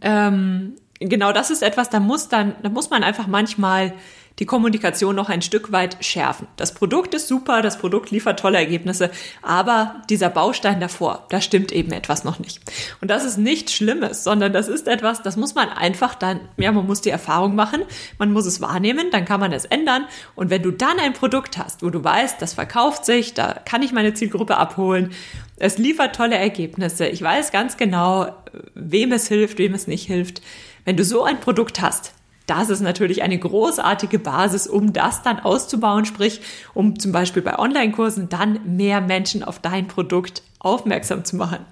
ähm, 0.00 0.74
genau 0.98 1.30
das 1.30 1.52
ist 1.52 1.62
etwas, 1.62 1.90
da 1.90 2.00
muss 2.00 2.28
dann, 2.28 2.56
da 2.64 2.70
muss 2.70 2.90
man 2.90 3.04
einfach 3.04 3.28
manchmal 3.28 3.92
die 4.40 4.46
Kommunikation 4.46 5.14
noch 5.14 5.28
ein 5.28 5.42
Stück 5.42 5.70
weit 5.70 6.02
schärfen. 6.04 6.48
Das 6.56 6.74
Produkt 6.74 7.14
ist 7.14 7.28
super, 7.28 7.60
das 7.60 7.78
Produkt 7.78 8.10
liefert 8.10 8.40
tolle 8.40 8.58
Ergebnisse, 8.58 9.10
aber 9.42 10.02
dieser 10.08 10.30
Baustein 10.30 10.80
davor, 10.80 11.26
da 11.28 11.42
stimmt 11.42 11.72
eben 11.72 11.92
etwas 11.92 12.24
noch 12.24 12.38
nicht. 12.38 12.60
Und 13.02 13.10
das 13.10 13.24
ist 13.24 13.36
nichts 13.36 13.74
Schlimmes, 13.74 14.24
sondern 14.24 14.52
das 14.52 14.68
ist 14.68 14.88
etwas, 14.88 15.22
das 15.22 15.36
muss 15.36 15.54
man 15.54 15.68
einfach 15.68 16.14
dann, 16.14 16.40
ja, 16.56 16.72
man 16.72 16.86
muss 16.86 17.02
die 17.02 17.10
Erfahrung 17.10 17.54
machen, 17.54 17.82
man 18.18 18.32
muss 18.32 18.46
es 18.46 18.62
wahrnehmen, 18.62 19.10
dann 19.10 19.26
kann 19.26 19.40
man 19.40 19.52
es 19.52 19.66
ändern. 19.66 20.06
Und 20.34 20.48
wenn 20.48 20.62
du 20.62 20.70
dann 20.70 20.98
ein 20.98 21.12
Produkt 21.12 21.58
hast, 21.58 21.82
wo 21.82 21.90
du 21.90 22.02
weißt, 22.02 22.40
das 22.40 22.54
verkauft 22.54 23.04
sich, 23.04 23.34
da 23.34 23.60
kann 23.64 23.82
ich 23.82 23.92
meine 23.92 24.14
Zielgruppe 24.14 24.56
abholen, 24.56 25.12
es 25.56 25.76
liefert 25.76 26.16
tolle 26.16 26.36
Ergebnisse, 26.36 27.06
ich 27.06 27.20
weiß 27.20 27.52
ganz 27.52 27.76
genau, 27.76 28.34
wem 28.74 29.12
es 29.12 29.28
hilft, 29.28 29.58
wem 29.58 29.74
es 29.74 29.86
nicht 29.86 30.06
hilft. 30.06 30.40
Wenn 30.86 30.96
du 30.96 31.04
so 31.04 31.24
ein 31.24 31.38
Produkt 31.40 31.82
hast, 31.82 32.14
das 32.50 32.68
ist 32.68 32.80
natürlich 32.80 33.22
eine 33.22 33.38
großartige 33.38 34.18
Basis, 34.18 34.66
um 34.66 34.92
das 34.92 35.22
dann 35.22 35.38
auszubauen, 35.38 36.04
sprich, 36.04 36.40
um 36.74 36.98
zum 36.98 37.12
Beispiel 37.12 37.42
bei 37.42 37.56
Online-Kursen 37.58 38.28
dann 38.28 38.58
mehr 38.76 39.00
Menschen 39.00 39.44
auf 39.44 39.60
dein 39.60 39.86
Produkt 39.86 40.42
aufmerksam 40.58 41.24
zu 41.24 41.36
machen. 41.36 41.64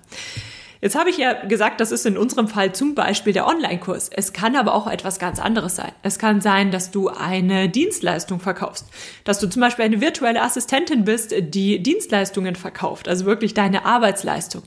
Jetzt 0.80 0.96
habe 0.96 1.10
ich 1.10 1.18
ja 1.18 1.32
gesagt, 1.32 1.80
das 1.80 1.90
ist 1.90 2.06
in 2.06 2.16
unserem 2.16 2.46
Fall 2.46 2.72
zum 2.72 2.94
Beispiel 2.94 3.32
der 3.32 3.48
Online-Kurs. 3.48 4.10
Es 4.14 4.32
kann 4.32 4.54
aber 4.54 4.72
auch 4.72 4.86
etwas 4.86 5.18
ganz 5.18 5.40
anderes 5.40 5.74
sein. 5.74 5.90
Es 6.04 6.20
kann 6.20 6.40
sein, 6.40 6.70
dass 6.70 6.92
du 6.92 7.08
eine 7.08 7.68
Dienstleistung 7.68 8.38
verkaufst, 8.38 8.86
dass 9.24 9.40
du 9.40 9.48
zum 9.48 9.60
Beispiel 9.60 9.84
eine 9.84 10.00
virtuelle 10.00 10.40
Assistentin 10.40 11.04
bist, 11.04 11.34
die 11.36 11.82
Dienstleistungen 11.82 12.54
verkauft, 12.54 13.08
also 13.08 13.24
wirklich 13.24 13.54
deine 13.54 13.84
Arbeitsleistung. 13.84 14.62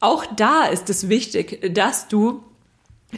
Auch 0.00 0.26
da 0.36 0.66
ist 0.66 0.90
es 0.90 1.08
wichtig, 1.08 1.74
dass 1.74 2.08
du 2.08 2.44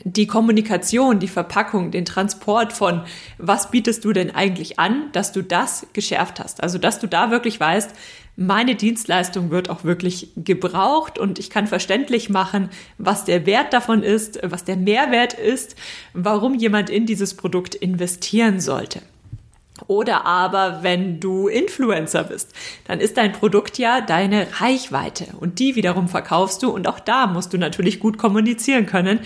die 0.04 0.26
Kommunikation, 0.26 1.18
die 1.18 1.28
Verpackung, 1.28 1.90
den 1.90 2.04
Transport 2.04 2.72
von 2.72 3.02
was 3.38 3.70
bietest 3.70 4.04
du 4.04 4.12
denn 4.12 4.32
eigentlich 4.32 4.78
an, 4.78 5.10
dass 5.12 5.32
du 5.32 5.42
das 5.42 5.86
geschärft 5.92 6.38
hast. 6.38 6.62
Also, 6.62 6.78
dass 6.78 7.00
du 7.00 7.08
da 7.08 7.30
wirklich 7.30 7.58
weißt, 7.58 7.90
meine 8.36 8.76
Dienstleistung 8.76 9.50
wird 9.50 9.68
auch 9.68 9.84
wirklich 9.84 10.30
gebraucht 10.36 11.18
und 11.18 11.38
ich 11.38 11.50
kann 11.50 11.66
verständlich 11.66 12.30
machen, 12.30 12.70
was 12.98 13.24
der 13.24 13.44
Wert 13.46 13.72
davon 13.72 14.02
ist, 14.02 14.38
was 14.42 14.64
der 14.64 14.76
Mehrwert 14.76 15.34
ist, 15.34 15.76
warum 16.14 16.54
jemand 16.54 16.88
in 16.88 17.04
dieses 17.04 17.34
Produkt 17.34 17.74
investieren 17.74 18.60
sollte. 18.60 19.02
Oder 19.86 20.26
aber, 20.26 20.82
wenn 20.82 21.20
du 21.20 21.48
Influencer 21.48 22.24
bist, 22.24 22.52
dann 22.86 23.00
ist 23.00 23.16
dein 23.16 23.32
Produkt 23.32 23.78
ja 23.78 24.00
deine 24.00 24.46
Reichweite 24.60 25.26
und 25.38 25.58
die 25.58 25.74
wiederum 25.74 26.08
verkaufst 26.08 26.62
du 26.62 26.70
und 26.70 26.86
auch 26.86 27.00
da 27.00 27.26
musst 27.26 27.52
du 27.52 27.58
natürlich 27.58 28.00
gut 28.00 28.18
kommunizieren 28.18 28.86
können, 28.86 29.20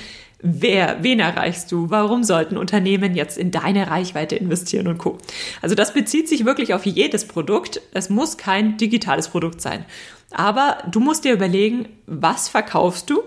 Wer, 0.46 0.98
wen 1.00 1.20
erreichst 1.20 1.72
du? 1.72 1.88
Warum 1.88 2.22
sollten 2.22 2.58
Unternehmen 2.58 3.14
jetzt 3.14 3.38
in 3.38 3.50
deine 3.50 3.90
Reichweite 3.90 4.36
investieren 4.36 4.88
und 4.88 4.98
Co. 4.98 5.16
Also 5.62 5.74
das 5.74 5.94
bezieht 5.94 6.28
sich 6.28 6.44
wirklich 6.44 6.74
auf 6.74 6.84
jedes 6.84 7.26
Produkt. 7.26 7.80
Es 7.94 8.10
muss 8.10 8.36
kein 8.36 8.76
digitales 8.76 9.28
Produkt 9.28 9.62
sein. 9.62 9.86
Aber 10.30 10.82
du 10.90 11.00
musst 11.00 11.24
dir 11.24 11.32
überlegen, 11.32 11.88
was 12.06 12.50
verkaufst 12.50 13.08
du? 13.08 13.22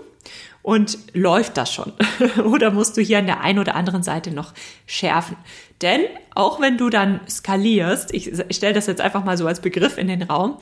Und 0.62 0.96
läuft 1.12 1.56
das 1.56 1.72
schon? 1.72 1.92
oder 2.44 2.70
musst 2.70 2.96
du 2.96 3.00
hier 3.00 3.18
an 3.18 3.26
der 3.26 3.40
einen 3.40 3.58
oder 3.58 3.74
anderen 3.74 4.04
Seite 4.04 4.30
noch 4.30 4.54
schärfen? 4.86 5.36
Denn 5.82 6.02
auch 6.36 6.60
wenn 6.60 6.78
du 6.78 6.88
dann 6.88 7.18
skalierst, 7.28 8.14
ich 8.14 8.30
stelle 8.50 8.74
das 8.74 8.86
jetzt 8.86 9.00
einfach 9.00 9.24
mal 9.24 9.36
so 9.36 9.48
als 9.48 9.58
Begriff 9.58 9.98
in 9.98 10.06
den 10.06 10.22
Raum, 10.22 10.58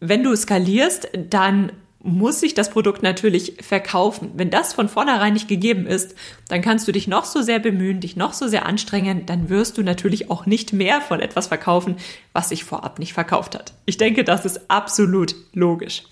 wenn 0.00 0.22
du 0.22 0.34
skalierst, 0.34 1.10
dann 1.28 1.70
muss 2.06 2.40
sich 2.40 2.54
das 2.54 2.70
Produkt 2.70 3.02
natürlich 3.02 3.54
verkaufen. 3.60 4.30
Wenn 4.34 4.48
das 4.48 4.72
von 4.72 4.88
vornherein 4.88 5.32
nicht 5.32 5.48
gegeben 5.48 5.86
ist, 5.86 6.14
dann 6.48 6.62
kannst 6.62 6.86
du 6.86 6.92
dich 6.92 7.08
noch 7.08 7.24
so 7.24 7.42
sehr 7.42 7.58
bemühen, 7.58 8.00
dich 8.00 8.16
noch 8.16 8.32
so 8.32 8.46
sehr 8.46 8.64
anstrengen, 8.64 9.26
dann 9.26 9.50
wirst 9.50 9.76
du 9.76 9.82
natürlich 9.82 10.30
auch 10.30 10.46
nicht 10.46 10.72
mehr 10.72 11.00
von 11.00 11.20
etwas 11.20 11.48
verkaufen, 11.48 11.96
was 12.32 12.50
sich 12.50 12.64
vorab 12.64 12.98
nicht 13.00 13.12
verkauft 13.12 13.54
hat. 13.56 13.74
Ich 13.86 13.96
denke, 13.96 14.22
das 14.22 14.44
ist 14.44 14.70
absolut 14.70 15.34
logisch. 15.52 16.04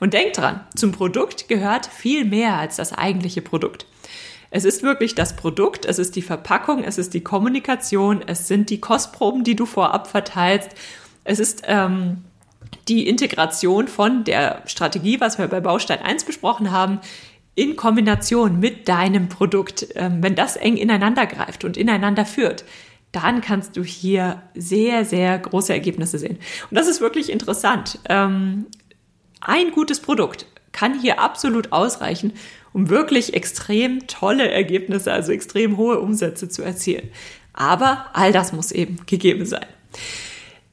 Und 0.00 0.14
denk 0.14 0.32
dran, 0.32 0.60
zum 0.74 0.92
Produkt 0.92 1.48
gehört 1.48 1.86
viel 1.86 2.24
mehr 2.24 2.56
als 2.56 2.76
das 2.76 2.92
eigentliche 2.92 3.42
Produkt. 3.42 3.86
Es 4.50 4.64
ist 4.64 4.82
wirklich 4.82 5.14
das 5.14 5.36
Produkt, 5.36 5.84
es 5.84 5.98
ist 5.98 6.16
die 6.16 6.22
Verpackung, 6.22 6.84
es 6.84 6.98
ist 6.98 7.14
die 7.14 7.22
Kommunikation, 7.22 8.22
es 8.26 8.48
sind 8.48 8.70
die 8.70 8.80
Kostproben, 8.80 9.44
die 9.44 9.56
du 9.56 9.66
vorab 9.66 10.08
verteilst, 10.08 10.70
es 11.24 11.38
ist 11.38 11.62
ähm, 11.66 12.18
die 12.88 13.08
Integration 13.08 13.88
von 13.88 14.24
der 14.24 14.62
Strategie, 14.66 15.20
was 15.20 15.38
wir 15.38 15.46
bei 15.48 15.60
Baustein 15.60 16.00
1 16.00 16.24
besprochen 16.24 16.70
haben, 16.70 17.00
in 17.54 17.76
Kombination 17.76 18.60
mit 18.60 18.88
deinem 18.88 19.28
Produkt, 19.28 19.88
ähm, 19.94 20.22
wenn 20.22 20.34
das 20.34 20.56
eng 20.56 20.76
ineinander 20.76 21.26
greift 21.26 21.64
und 21.64 21.76
ineinander 21.76 22.24
führt, 22.24 22.64
dann 23.12 23.42
kannst 23.42 23.76
du 23.76 23.84
hier 23.84 24.42
sehr, 24.54 25.04
sehr 25.04 25.38
große 25.38 25.72
Ergebnisse 25.72 26.18
sehen. 26.18 26.38
Und 26.70 26.76
das 26.76 26.88
ist 26.88 27.02
wirklich 27.02 27.30
interessant. 27.30 27.98
Ähm, 28.08 28.66
ein 29.40 29.70
gutes 29.70 30.00
Produkt 30.00 30.46
kann 30.72 30.98
hier 30.98 31.20
absolut 31.20 31.72
ausreichen, 31.72 32.32
um 32.72 32.88
wirklich 32.88 33.34
extrem 33.34 34.06
tolle 34.06 34.50
Ergebnisse, 34.50 35.12
also 35.12 35.30
extrem 35.32 35.76
hohe 35.76 36.00
Umsätze 36.00 36.48
zu 36.48 36.62
erzielen. 36.62 37.10
Aber 37.52 38.06
all 38.14 38.32
das 38.32 38.54
muss 38.54 38.72
eben 38.72 38.96
gegeben 39.04 39.44
sein. 39.44 39.66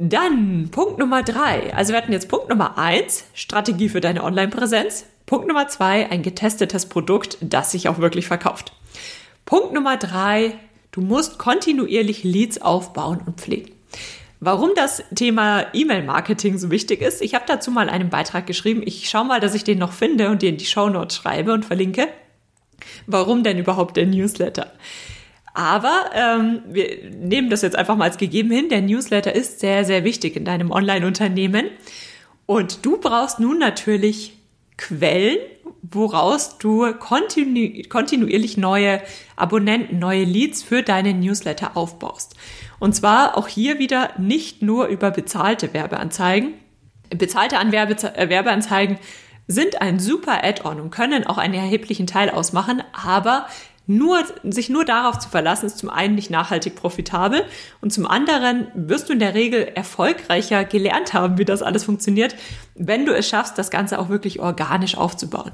Dann 0.01 0.69
Punkt 0.71 0.97
Nummer 0.97 1.23
drei. 1.23 1.73
Also 1.73 1.91
wir 1.91 1.97
hatten 1.97 2.13
jetzt 2.13 2.29
Punkt 2.29 2.47
Nummer 2.47 2.77
eins, 2.77 3.25
Strategie 3.33 3.89
für 3.89 3.99
deine 3.99 4.23
Online-Präsenz. 4.23 5.05
Punkt 5.25 5.45
Nummer 5.45 5.67
zwei, 5.67 6.09
ein 6.09 6.23
getestetes 6.23 6.85
Produkt, 6.85 7.37
das 7.41 7.73
sich 7.73 7.89
auch 7.89 7.99
wirklich 7.99 8.25
verkauft. 8.25 8.71
Punkt 9.43 9.73
Nummer 9.73 9.97
drei, 9.97 10.55
du 10.91 11.01
musst 11.01 11.37
kontinuierlich 11.37 12.23
Leads 12.23 12.61
aufbauen 12.61 13.19
und 13.25 13.41
pflegen. 13.41 13.73
Warum 14.39 14.69
das 14.73 15.03
Thema 15.13 15.65
E-Mail-Marketing 15.73 16.57
so 16.57 16.71
wichtig 16.71 17.01
ist, 17.01 17.21
ich 17.21 17.35
habe 17.35 17.43
dazu 17.45 17.69
mal 17.69 17.89
einen 17.89 18.09
Beitrag 18.09 18.47
geschrieben. 18.47 18.81
Ich 18.85 19.09
schaue 19.09 19.25
mal, 19.25 19.41
dass 19.41 19.53
ich 19.53 19.65
den 19.65 19.79
noch 19.79 19.91
finde 19.91 20.29
und 20.29 20.41
dir 20.41 20.47
in 20.47 20.55
die 20.55 20.65
Show 20.65 20.87
Notes 20.87 21.17
schreibe 21.17 21.51
und 21.51 21.65
verlinke. 21.65 22.07
Warum 23.05 23.43
denn 23.43 23.57
überhaupt 23.57 23.97
der 23.97 24.05
Newsletter? 24.05 24.71
Aber 25.53 26.11
ähm, 26.13 26.61
wir 26.67 27.09
nehmen 27.11 27.49
das 27.49 27.61
jetzt 27.61 27.75
einfach 27.75 27.95
mal 27.95 28.05
als 28.05 28.17
gegeben 28.17 28.51
hin. 28.51 28.69
Der 28.69 28.81
Newsletter 28.81 29.33
ist 29.33 29.59
sehr, 29.59 29.85
sehr 29.85 30.03
wichtig 30.03 30.35
in 30.35 30.45
deinem 30.45 30.71
Online-Unternehmen. 30.71 31.67
Und 32.45 32.85
du 32.85 32.97
brauchst 32.97 33.39
nun 33.39 33.59
natürlich 33.59 34.37
Quellen, 34.77 35.37
woraus 35.81 36.57
du 36.57 36.93
kontinu 36.93 37.83
kontinuierlich 37.89 38.57
neue 38.57 39.01
Abonnenten, 39.35 39.99
neue 39.99 40.23
Leads 40.23 40.63
für 40.63 40.81
deinen 40.81 41.19
Newsletter 41.19 41.75
aufbaust. 41.75 42.35
Und 42.79 42.95
zwar 42.95 43.37
auch 43.37 43.47
hier 43.47 43.77
wieder 43.79 44.11
nicht 44.17 44.61
nur 44.61 44.87
über 44.87 45.11
bezahlte 45.11 45.73
Werbeanzeigen. 45.73 46.53
Bezahlte 47.09 47.55
äh, 47.57 48.29
Werbeanzeigen 48.29 48.99
sind 49.47 49.81
ein 49.81 49.99
super 49.99 50.43
Add-on 50.43 50.79
und 50.79 50.91
können 50.91 51.25
auch 51.25 51.37
einen 51.37 51.55
erheblichen 51.55 52.07
Teil 52.07 52.29
ausmachen, 52.29 52.83
aber 52.93 53.47
nur, 53.89 54.23
sich 54.43 54.69
nur 54.69 54.85
darauf 54.85 55.17
zu 55.17 55.29
verlassen, 55.29 55.65
ist 55.65 55.79
zum 55.79 55.89
einen 55.89 56.13
nicht 56.13 56.29
nachhaltig 56.29 56.75
profitabel 56.75 57.43
und 57.81 57.91
zum 57.91 58.05
anderen 58.05 58.67
wirst 58.75 59.09
du 59.09 59.13
in 59.13 59.19
der 59.19 59.33
Regel 59.33 59.67
erfolgreicher 59.73 60.63
gelernt 60.63 61.13
haben, 61.13 61.39
wie 61.39 61.45
das 61.45 61.63
alles 61.63 61.85
funktioniert, 61.85 62.35
wenn 62.75 63.07
du 63.07 63.15
es 63.15 63.27
schaffst, 63.27 63.57
das 63.57 63.71
Ganze 63.71 63.97
auch 63.97 64.09
wirklich 64.09 64.39
organisch 64.39 64.95
aufzubauen. 64.95 65.51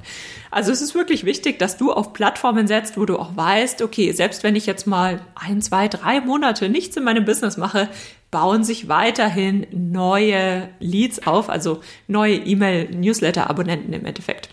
Also 0.51 0.73
es 0.73 0.81
ist 0.81 0.95
wirklich 0.95 1.23
wichtig, 1.23 1.59
dass 1.59 1.77
du 1.77 1.93
auf 1.93 2.11
Plattformen 2.11 2.67
setzt, 2.67 2.97
wo 2.97 3.05
du 3.05 3.17
auch 3.17 3.37
weißt, 3.37 3.81
okay, 3.81 4.11
selbst 4.11 4.43
wenn 4.43 4.57
ich 4.57 4.65
jetzt 4.65 4.85
mal 4.85 5.21
ein, 5.35 5.61
zwei, 5.61 5.87
drei 5.87 6.19
Monate 6.19 6.67
nichts 6.67 6.97
in 6.97 7.05
meinem 7.05 7.23
Business 7.23 7.55
mache, 7.55 7.87
bauen 8.31 8.65
sich 8.65 8.89
weiterhin 8.89 9.65
neue 9.71 10.67
Leads 10.79 11.25
auf, 11.25 11.49
also 11.49 11.79
neue 12.07 12.35
E-Mail-Newsletter-Abonnenten 12.35 13.93
im 13.93 14.05
Endeffekt. 14.05 14.49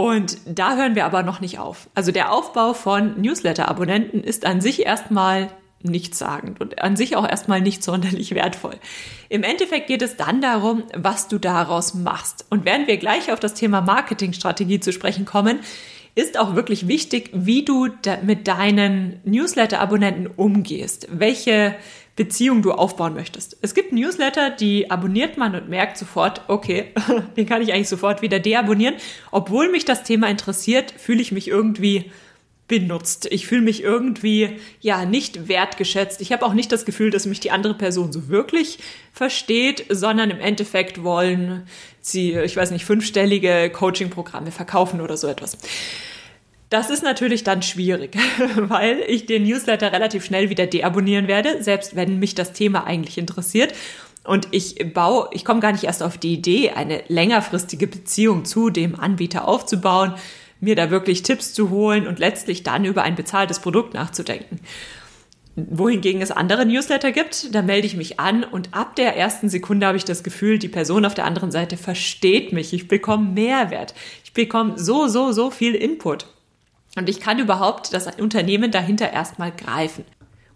Und 0.00 0.38
da 0.46 0.76
hören 0.76 0.94
wir 0.94 1.04
aber 1.04 1.22
noch 1.22 1.42
nicht 1.42 1.58
auf. 1.58 1.90
Also 1.94 2.10
der 2.10 2.32
Aufbau 2.32 2.72
von 2.72 3.20
Newsletter-Abonnenten 3.20 4.24
ist 4.24 4.46
an 4.46 4.62
sich 4.62 4.86
erstmal 4.86 5.48
nichtssagend 5.82 6.58
und 6.58 6.80
an 6.80 6.96
sich 6.96 7.16
auch 7.16 7.28
erstmal 7.28 7.60
nicht 7.60 7.84
sonderlich 7.84 8.34
wertvoll. 8.34 8.76
Im 9.28 9.42
Endeffekt 9.42 9.88
geht 9.88 10.00
es 10.00 10.16
dann 10.16 10.40
darum, 10.40 10.84
was 10.96 11.28
du 11.28 11.36
daraus 11.36 11.92
machst. 11.92 12.46
Und 12.48 12.64
während 12.64 12.88
wir 12.88 12.96
gleich 12.96 13.30
auf 13.30 13.40
das 13.40 13.52
Thema 13.52 13.82
Marketingstrategie 13.82 14.80
zu 14.80 14.90
sprechen 14.90 15.26
kommen, 15.26 15.58
ist 16.14 16.38
auch 16.38 16.54
wirklich 16.54 16.88
wichtig, 16.88 17.28
wie 17.34 17.66
du 17.66 17.88
mit 18.22 18.48
deinen 18.48 19.20
Newsletter-Abonnenten 19.24 20.28
umgehst. 20.28 21.08
Welche 21.10 21.74
Beziehung 22.20 22.60
du 22.60 22.72
aufbauen 22.72 23.14
möchtest. 23.14 23.56
Es 23.62 23.72
gibt 23.72 23.94
Newsletter, 23.94 24.50
die 24.50 24.90
abonniert 24.90 25.38
man 25.38 25.54
und 25.54 25.70
merkt 25.70 25.96
sofort, 25.96 26.42
okay, 26.48 26.92
den 27.38 27.46
kann 27.46 27.62
ich 27.62 27.72
eigentlich 27.72 27.88
sofort 27.88 28.20
wieder 28.20 28.38
deabonnieren. 28.38 28.96
Obwohl 29.30 29.70
mich 29.70 29.86
das 29.86 30.02
Thema 30.02 30.28
interessiert, 30.28 30.92
fühle 30.98 31.22
ich 31.22 31.32
mich 31.32 31.48
irgendwie 31.48 32.10
benutzt. 32.68 33.26
Ich 33.30 33.46
fühle 33.46 33.62
mich 33.62 33.82
irgendwie 33.82 34.50
ja 34.82 35.06
nicht 35.06 35.48
wertgeschätzt. 35.48 36.20
Ich 36.20 36.30
habe 36.30 36.44
auch 36.44 36.52
nicht 36.52 36.70
das 36.70 36.84
Gefühl, 36.84 37.10
dass 37.10 37.24
mich 37.24 37.40
die 37.40 37.52
andere 37.52 37.72
Person 37.72 38.12
so 38.12 38.28
wirklich 38.28 38.80
versteht, 39.14 39.86
sondern 39.88 40.28
im 40.28 40.40
Endeffekt 40.40 41.02
wollen 41.02 41.62
sie, 42.02 42.34
ich 42.34 42.54
weiß 42.54 42.70
nicht, 42.72 42.84
fünfstellige 42.84 43.70
Coaching-Programme 43.70 44.50
verkaufen 44.50 45.00
oder 45.00 45.16
so 45.16 45.26
etwas. 45.26 45.56
Das 46.70 46.88
ist 46.88 47.02
natürlich 47.02 47.42
dann 47.42 47.62
schwierig, 47.62 48.16
weil 48.56 49.02
ich 49.08 49.26
den 49.26 49.42
Newsletter 49.42 49.92
relativ 49.92 50.24
schnell 50.24 50.50
wieder 50.50 50.68
deabonnieren 50.68 51.26
werde, 51.26 51.62
selbst 51.62 51.96
wenn 51.96 52.20
mich 52.20 52.36
das 52.36 52.52
Thema 52.52 52.86
eigentlich 52.86 53.18
interessiert. 53.18 53.74
Und 54.24 54.46
ich 54.52 54.92
baue, 54.94 55.28
ich 55.32 55.44
komme 55.44 55.60
gar 55.60 55.72
nicht 55.72 55.84
erst 55.84 56.02
auf 56.02 56.16
die 56.16 56.34
Idee, 56.34 56.70
eine 56.70 57.02
längerfristige 57.08 57.88
Beziehung 57.88 58.44
zu 58.44 58.70
dem 58.70 58.98
Anbieter 58.98 59.48
aufzubauen, 59.48 60.14
mir 60.60 60.76
da 60.76 60.90
wirklich 60.90 61.24
Tipps 61.24 61.52
zu 61.54 61.70
holen 61.70 62.06
und 62.06 62.20
letztlich 62.20 62.62
dann 62.62 62.84
über 62.84 63.02
ein 63.02 63.16
bezahltes 63.16 63.58
Produkt 63.58 63.94
nachzudenken. 63.94 64.60
Wohingegen 65.56 66.22
es 66.22 66.30
andere 66.30 66.64
Newsletter 66.64 67.10
gibt, 67.10 67.52
da 67.52 67.62
melde 67.62 67.86
ich 67.86 67.96
mich 67.96 68.20
an 68.20 68.44
und 68.44 68.72
ab 68.72 68.94
der 68.94 69.16
ersten 69.16 69.48
Sekunde 69.48 69.86
habe 69.86 69.96
ich 69.96 70.04
das 70.04 70.22
Gefühl, 70.22 70.60
die 70.60 70.68
Person 70.68 71.04
auf 71.04 71.14
der 71.14 71.24
anderen 71.24 71.50
Seite 71.50 71.76
versteht 71.76 72.52
mich. 72.52 72.72
Ich 72.72 72.86
bekomme 72.86 73.30
Mehrwert. 73.30 73.94
Ich 74.22 74.32
bekomme 74.32 74.78
so, 74.78 75.08
so, 75.08 75.32
so 75.32 75.50
viel 75.50 75.74
Input. 75.74 76.26
Und 76.96 77.08
ich 77.08 77.20
kann 77.20 77.38
überhaupt 77.38 77.92
das 77.92 78.06
Unternehmen 78.16 78.70
dahinter 78.70 79.12
erstmal 79.12 79.52
greifen. 79.52 80.04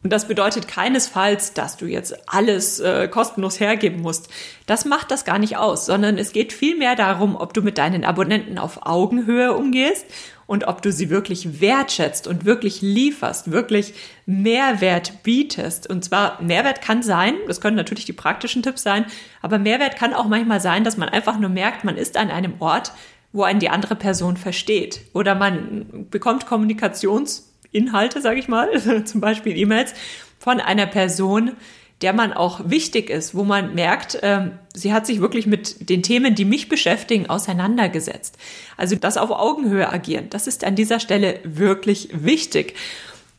Und 0.05 0.12
das 0.12 0.29
bedeutet 0.29 0.69
keinesfalls, 0.69 1.55
dass 1.55 1.79
du 1.79 1.87
jetzt 1.87 2.14
alles 2.29 2.79
äh, 2.79 3.09
kostenlos 3.09 3.59
hergeben 3.59 4.03
musst. 4.03 4.29
Das 4.67 4.85
macht 4.85 5.11
das 5.11 5.25
gar 5.25 5.38
nicht 5.38 5.57
aus, 5.57 5.87
sondern 5.87 6.19
es 6.19 6.33
geht 6.33 6.53
vielmehr 6.53 6.95
darum, 6.95 7.37
ob 7.37 7.55
du 7.55 7.62
mit 7.62 7.79
deinen 7.79 8.05
Abonnenten 8.05 8.59
auf 8.59 8.85
Augenhöhe 8.85 9.55
umgehst 9.55 10.05
und 10.47 10.67
ob 10.67 10.83
du 10.83 10.93
sie 10.93 11.09
wirklich 11.09 11.62
wertschätzt 11.62 12.26
und 12.26 12.45
wirklich 12.45 12.83
lieferst, 12.83 13.50
wirklich 13.50 13.95
Mehrwert 14.26 15.23
bietest. 15.23 15.88
Und 15.88 16.05
zwar 16.05 16.43
Mehrwert 16.43 16.83
kann 16.83 17.03
sein, 17.03 17.37
das 17.47 17.62
können 17.62 17.76
natürlich 17.76 18.05
die 18.05 18.12
praktischen 18.12 18.62
Tipps 18.62 18.83
sein, 18.83 19.07
aber 19.41 19.59
Mehrwert 19.59 19.97
kann 19.97 20.12
auch 20.12 20.29
manchmal 20.29 20.61
sein, 20.61 20.85
dass 20.85 20.99
man 20.99 21.09
einfach 21.09 21.38
nur 21.38 21.49
merkt, 21.49 21.83
man 21.85 21.97
ist 21.97 22.19
an 22.19 22.31
einem 22.31 22.57
Ort, 22.59 22.93
wo 23.35 23.43
einen 23.43 23.61
die 23.61 23.69
andere 23.69 23.97
Person 23.97 24.38
versteht. 24.38 25.00
Oder 25.12 25.35
man 25.35 26.07
bekommt 26.09 26.47
Kommunikationsinhalte, 26.47 28.23
sage 28.23 28.38
ich 28.38 28.49
mal, 28.49 29.05
zum 29.05 29.21
Beispiel 29.21 29.59
E-Mails, 29.59 29.93
von 30.38 30.61
einer 30.61 30.87
Person, 30.87 31.52
der 32.00 32.13
man 32.13 32.32
auch 32.32 32.61
wichtig 32.71 33.11
ist, 33.11 33.35
wo 33.35 33.43
man 33.43 33.75
merkt, 33.75 34.15
äh, 34.23 34.52
sie 34.73 34.93
hat 34.93 35.06
sich 35.06 35.21
wirklich 35.21 35.47
mit 35.47 35.91
den 35.91 36.02
Themen, 36.02 36.37
die 36.37 36.45
mich 36.45 36.69
beschäftigen, 36.69 37.28
auseinandergesetzt. 37.28 38.39
Also 38.76 38.95
das 38.95 39.17
auf 39.17 39.30
Augenhöhe 39.30 39.93
agieren, 39.93 40.30
das 40.30 40.47
ist 40.47 40.63
an 40.63 40.76
dieser 40.76 41.00
Stelle 41.00 41.41
wirklich 41.43 42.11
wichtig. 42.13 42.75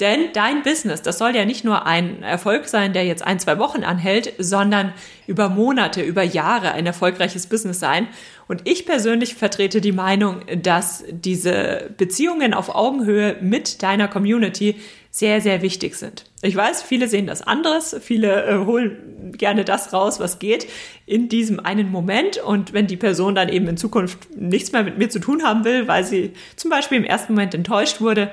Denn 0.01 0.33
dein 0.33 0.61
Business, 0.61 1.01
das 1.01 1.17
soll 1.17 1.35
ja 1.35 1.45
nicht 1.45 1.63
nur 1.63 1.85
ein 1.85 2.21
Erfolg 2.21 2.67
sein, 2.67 2.91
der 2.91 3.05
jetzt 3.05 3.25
ein, 3.25 3.39
zwei 3.39 3.57
Wochen 3.59 3.85
anhält, 3.85 4.33
sondern 4.37 4.93
über 5.25 5.47
Monate, 5.47 6.01
über 6.01 6.21
Jahre 6.21 6.73
ein 6.73 6.85
erfolgreiches 6.85 7.47
Business 7.47 7.79
sein. 7.79 8.09
Und 8.49 8.61
ich 8.65 8.85
persönlich 8.85 9.35
vertrete 9.35 9.79
die 9.79 9.93
Meinung, 9.93 10.41
dass 10.61 11.05
diese 11.09 11.91
Beziehungen 11.97 12.53
auf 12.53 12.75
Augenhöhe 12.75 13.37
mit 13.39 13.83
deiner 13.83 14.09
Community 14.09 14.75
sehr, 15.11 15.39
sehr 15.39 15.61
wichtig 15.61 15.95
sind. 15.95 16.25
Ich 16.41 16.57
weiß, 16.57 16.83
viele 16.83 17.07
sehen 17.07 17.25
das 17.25 17.41
anderes, 17.41 17.95
viele 18.01 18.45
äh, 18.47 18.65
holen 18.65 19.31
gerne 19.37 19.63
das 19.63 19.93
raus, 19.93 20.19
was 20.19 20.39
geht 20.39 20.67
in 21.05 21.29
diesem 21.29 21.61
einen 21.61 21.89
Moment. 21.89 22.37
Und 22.37 22.73
wenn 22.73 22.87
die 22.87 22.97
Person 22.97 23.33
dann 23.33 23.47
eben 23.47 23.65
in 23.69 23.77
Zukunft 23.77 24.35
nichts 24.35 24.73
mehr 24.73 24.83
mit 24.83 24.97
mir 24.97 25.09
zu 25.09 25.19
tun 25.19 25.43
haben 25.43 25.63
will, 25.63 25.87
weil 25.87 26.03
sie 26.03 26.33
zum 26.57 26.69
Beispiel 26.69 26.97
im 26.97 27.05
ersten 27.05 27.31
Moment 27.31 27.55
enttäuscht 27.55 28.01
wurde, 28.01 28.29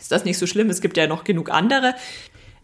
ist 0.00 0.12
das 0.12 0.24
nicht 0.24 0.38
so 0.38 0.46
schlimm. 0.46 0.70
Es 0.70 0.80
gibt 0.80 0.96
ja 0.96 1.06
noch 1.06 1.24
genug 1.24 1.50
andere. 1.50 1.94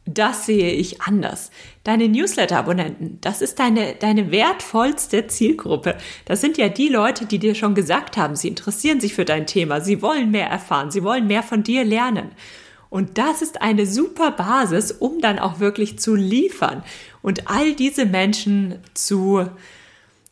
Das 0.05 0.47
sehe 0.47 0.73
ich 0.73 1.01
anders. 1.01 1.53
Deine 1.85 2.09
Newsletter-Abonnenten, 2.09 3.19
das 3.21 3.41
ist 3.41 3.61
deine, 3.61 3.95
deine 3.95 4.33
wertvollste 4.33 5.29
Zielgruppe. 5.29 5.97
Das 6.25 6.41
sind 6.41 6.59
ja 6.59 6.69
die 6.69 6.89
Leute, 6.89 7.27
die 7.27 7.39
dir 7.39 7.55
schon 7.55 7.77
gesagt 7.77 8.17
haben, 8.17 8.35
sie 8.35 8.49
interessieren 8.49 9.01
sich 9.01 9.15
für 9.15 9.25
dein 9.25 9.47
Thema, 9.47 9.81
sie 9.81 10.03
wollen 10.03 10.33
mehr 10.33 10.49
erfahren, 10.49 10.91
sie 10.91 11.05
wollen 11.05 11.29
mehr 11.29 11.45
von 11.45 11.63
dir 11.63 11.85
lernen. 11.85 12.33
Und 12.91 13.17
das 13.17 13.43
ist 13.43 13.63
eine 13.63 13.87
super 13.87 14.33
Basis, 14.33 14.91
um 14.91 15.21
dann 15.21 15.39
auch 15.39 15.61
wirklich 15.61 16.01
zu 16.01 16.17
liefern 16.17 16.83
und 17.23 17.49
all 17.49 17.75
diese 17.75 18.05
Menschen 18.05 18.81
zu 18.95 19.47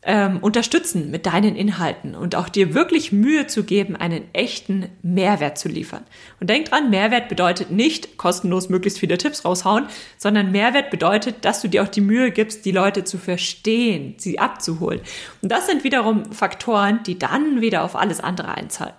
ähm, 0.02 0.38
unterstützen 0.38 1.10
mit 1.10 1.26
deinen 1.26 1.56
Inhalten 1.56 2.14
und 2.14 2.34
auch 2.34 2.48
dir 2.48 2.72
wirklich 2.72 3.12
Mühe 3.12 3.46
zu 3.46 3.64
geben, 3.64 3.96
einen 3.96 4.22
echten 4.32 4.88
Mehrwert 5.02 5.58
zu 5.58 5.68
liefern. 5.68 6.04
Und 6.40 6.48
denk 6.48 6.70
dran, 6.70 6.88
Mehrwert 6.88 7.28
bedeutet 7.28 7.70
nicht 7.70 8.16
kostenlos 8.16 8.70
möglichst 8.70 8.98
viele 8.98 9.18
Tipps 9.18 9.44
raushauen, 9.44 9.86
sondern 10.16 10.52
Mehrwert 10.52 10.88
bedeutet, 10.90 11.44
dass 11.44 11.60
du 11.60 11.68
dir 11.68 11.82
auch 11.82 11.88
die 11.88 12.00
Mühe 12.00 12.30
gibst, 12.30 12.64
die 12.64 12.72
Leute 12.72 13.04
zu 13.04 13.18
verstehen, 13.18 14.14
sie 14.16 14.38
abzuholen. 14.38 15.00
Und 15.42 15.52
das 15.52 15.66
sind 15.66 15.84
wiederum 15.84 16.32
Faktoren, 16.32 17.02
die 17.04 17.18
dann 17.18 17.60
wieder 17.60 17.84
auf 17.84 17.94
alles 17.94 18.20
andere 18.20 18.54
einzahlen. 18.54 18.94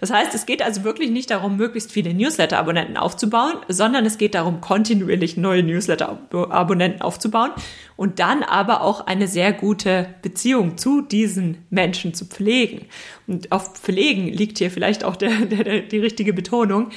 Das 0.00 0.10
heißt, 0.10 0.34
es 0.34 0.46
geht 0.46 0.62
also 0.62 0.84
wirklich 0.84 1.10
nicht 1.10 1.30
darum, 1.30 1.58
möglichst 1.58 1.92
viele 1.92 2.14
Newsletter-Abonnenten 2.14 2.96
aufzubauen, 2.96 3.56
sondern 3.68 4.06
es 4.06 4.16
geht 4.16 4.34
darum, 4.34 4.62
kontinuierlich 4.62 5.36
neue 5.36 5.62
Newsletter-Abonnenten 5.62 7.02
aufzubauen 7.02 7.50
und 7.96 8.18
dann 8.18 8.42
aber 8.42 8.82
auch 8.82 9.06
eine 9.06 9.26
sehr 9.26 9.52
gute 9.52 10.14
Beziehung 10.22 10.76
zu 10.76 11.00
diesen 11.00 11.64
Menschen 11.70 12.14
zu 12.14 12.26
pflegen. 12.26 12.86
Und 13.26 13.52
auf 13.52 13.74
Pflegen 13.74 14.28
liegt 14.28 14.58
hier 14.58 14.70
vielleicht 14.70 15.04
auch 15.04 15.16
der, 15.16 15.30
der, 15.46 15.80
die 15.80 15.98
richtige 15.98 16.32
Betonung. 16.32 16.90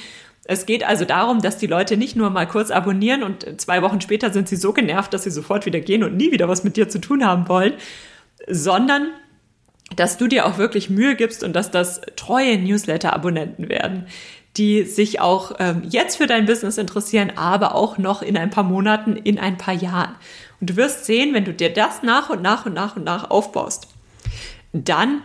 Es 0.44 0.66
geht 0.66 0.86
also 0.86 1.04
darum, 1.04 1.40
dass 1.40 1.58
die 1.58 1.66
Leute 1.66 1.96
nicht 1.96 2.16
nur 2.16 2.30
mal 2.30 2.46
kurz 2.46 2.70
abonnieren 2.70 3.22
und 3.22 3.60
zwei 3.60 3.82
Wochen 3.82 4.00
später 4.00 4.32
sind 4.32 4.48
sie 4.48 4.56
so 4.56 4.72
genervt, 4.72 5.14
dass 5.14 5.24
sie 5.24 5.30
sofort 5.30 5.66
wieder 5.66 5.80
gehen 5.80 6.02
und 6.02 6.16
nie 6.16 6.32
wieder 6.32 6.48
was 6.48 6.64
mit 6.64 6.76
dir 6.76 6.88
zu 6.88 6.98
tun 6.98 7.24
haben 7.24 7.48
wollen, 7.48 7.74
sondern 8.48 9.08
dass 9.96 10.16
du 10.16 10.28
dir 10.28 10.46
auch 10.46 10.58
wirklich 10.58 10.90
Mühe 10.90 11.16
gibst 11.16 11.42
und 11.44 11.54
dass 11.54 11.70
das 11.70 12.00
treue 12.16 12.58
Newsletter-Abonnenten 12.58 13.68
werden, 13.68 14.06
die 14.56 14.84
sich 14.84 15.20
auch 15.20 15.52
ähm, 15.58 15.82
jetzt 15.88 16.16
für 16.16 16.26
dein 16.26 16.46
Business 16.46 16.78
interessieren, 16.78 17.32
aber 17.36 17.74
auch 17.74 17.98
noch 17.98 18.22
in 18.22 18.36
ein 18.36 18.50
paar 18.50 18.64
Monaten, 18.64 19.16
in 19.16 19.38
ein 19.38 19.56
paar 19.56 19.74
Jahren. 19.74 20.14
Und 20.60 20.70
du 20.70 20.76
wirst 20.76 21.06
sehen, 21.06 21.34
wenn 21.34 21.44
du 21.44 21.54
dir 21.54 21.72
das 21.72 22.02
nach 22.02 22.30
und 22.30 22.42
nach 22.42 22.66
und 22.66 22.74
nach 22.74 22.96
und 22.96 23.04
nach 23.04 23.30
aufbaust, 23.30 23.88
dann 24.72 25.22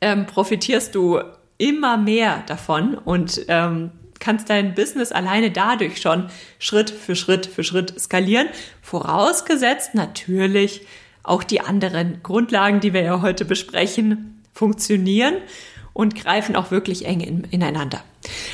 ähm, 0.00 0.26
profitierst 0.26 0.94
du 0.94 1.20
immer 1.58 1.96
mehr 1.96 2.42
davon 2.46 2.94
und 2.94 3.44
ähm, 3.48 3.90
kannst 4.20 4.50
dein 4.50 4.74
Business 4.74 5.12
alleine 5.12 5.50
dadurch 5.50 6.00
schon 6.00 6.28
Schritt 6.58 6.90
für 6.90 7.16
Schritt 7.16 7.46
für 7.46 7.64
Schritt 7.64 7.98
skalieren. 8.00 8.48
Vorausgesetzt 8.82 9.94
natürlich 9.94 10.86
auch 11.22 11.42
die 11.44 11.60
anderen 11.60 12.22
Grundlagen, 12.22 12.80
die 12.80 12.92
wir 12.94 13.02
ja 13.02 13.20
heute 13.20 13.44
besprechen, 13.44 14.42
funktionieren 14.54 15.34
und 15.92 16.14
greifen 16.14 16.56
auch 16.56 16.70
wirklich 16.70 17.04
eng 17.04 17.20
in, 17.20 17.44
ineinander. 17.44 18.02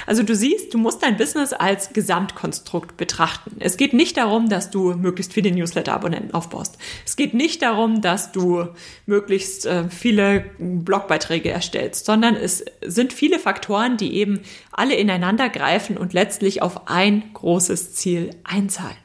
Also 0.07 0.23
du 0.23 0.35
siehst, 0.35 0.75
du 0.75 0.79
musst 0.79 1.03
dein 1.03 1.17
Business 1.17 1.53
als 1.53 1.93
Gesamtkonstrukt 1.93 2.97
betrachten. 2.97 3.57
Es 3.61 3.77
geht 3.77 3.93
nicht 3.93 4.17
darum, 4.17 4.49
dass 4.49 4.71
du 4.71 4.95
möglichst 4.95 5.33
viele 5.33 5.51
Newsletter-Abonnenten 5.51 6.35
aufbaust. 6.35 6.79
Es 7.05 7.17
geht 7.17 7.35
nicht 7.35 7.63
darum, 7.63 8.01
dass 8.01 8.33
du 8.33 8.69
möglichst 9.07 9.67
äh, 9.67 9.89
viele 9.89 10.45
Blogbeiträge 10.59 11.51
erstellst, 11.51 12.07
sondern 12.07 12.37
es 12.37 12.65
sind 12.85 13.13
viele 13.13 13.39
Faktoren, 13.39 13.97
die 13.97 14.15
eben 14.15 14.41
alle 14.73 14.95
ineinander 14.95 15.49
greifen 15.49 15.97
und 15.97 16.13
letztlich 16.13 16.63
auf 16.63 16.89
ein 16.89 17.33
großes 17.33 17.95
Ziel 17.95 18.31
einzahlen. 18.45 18.97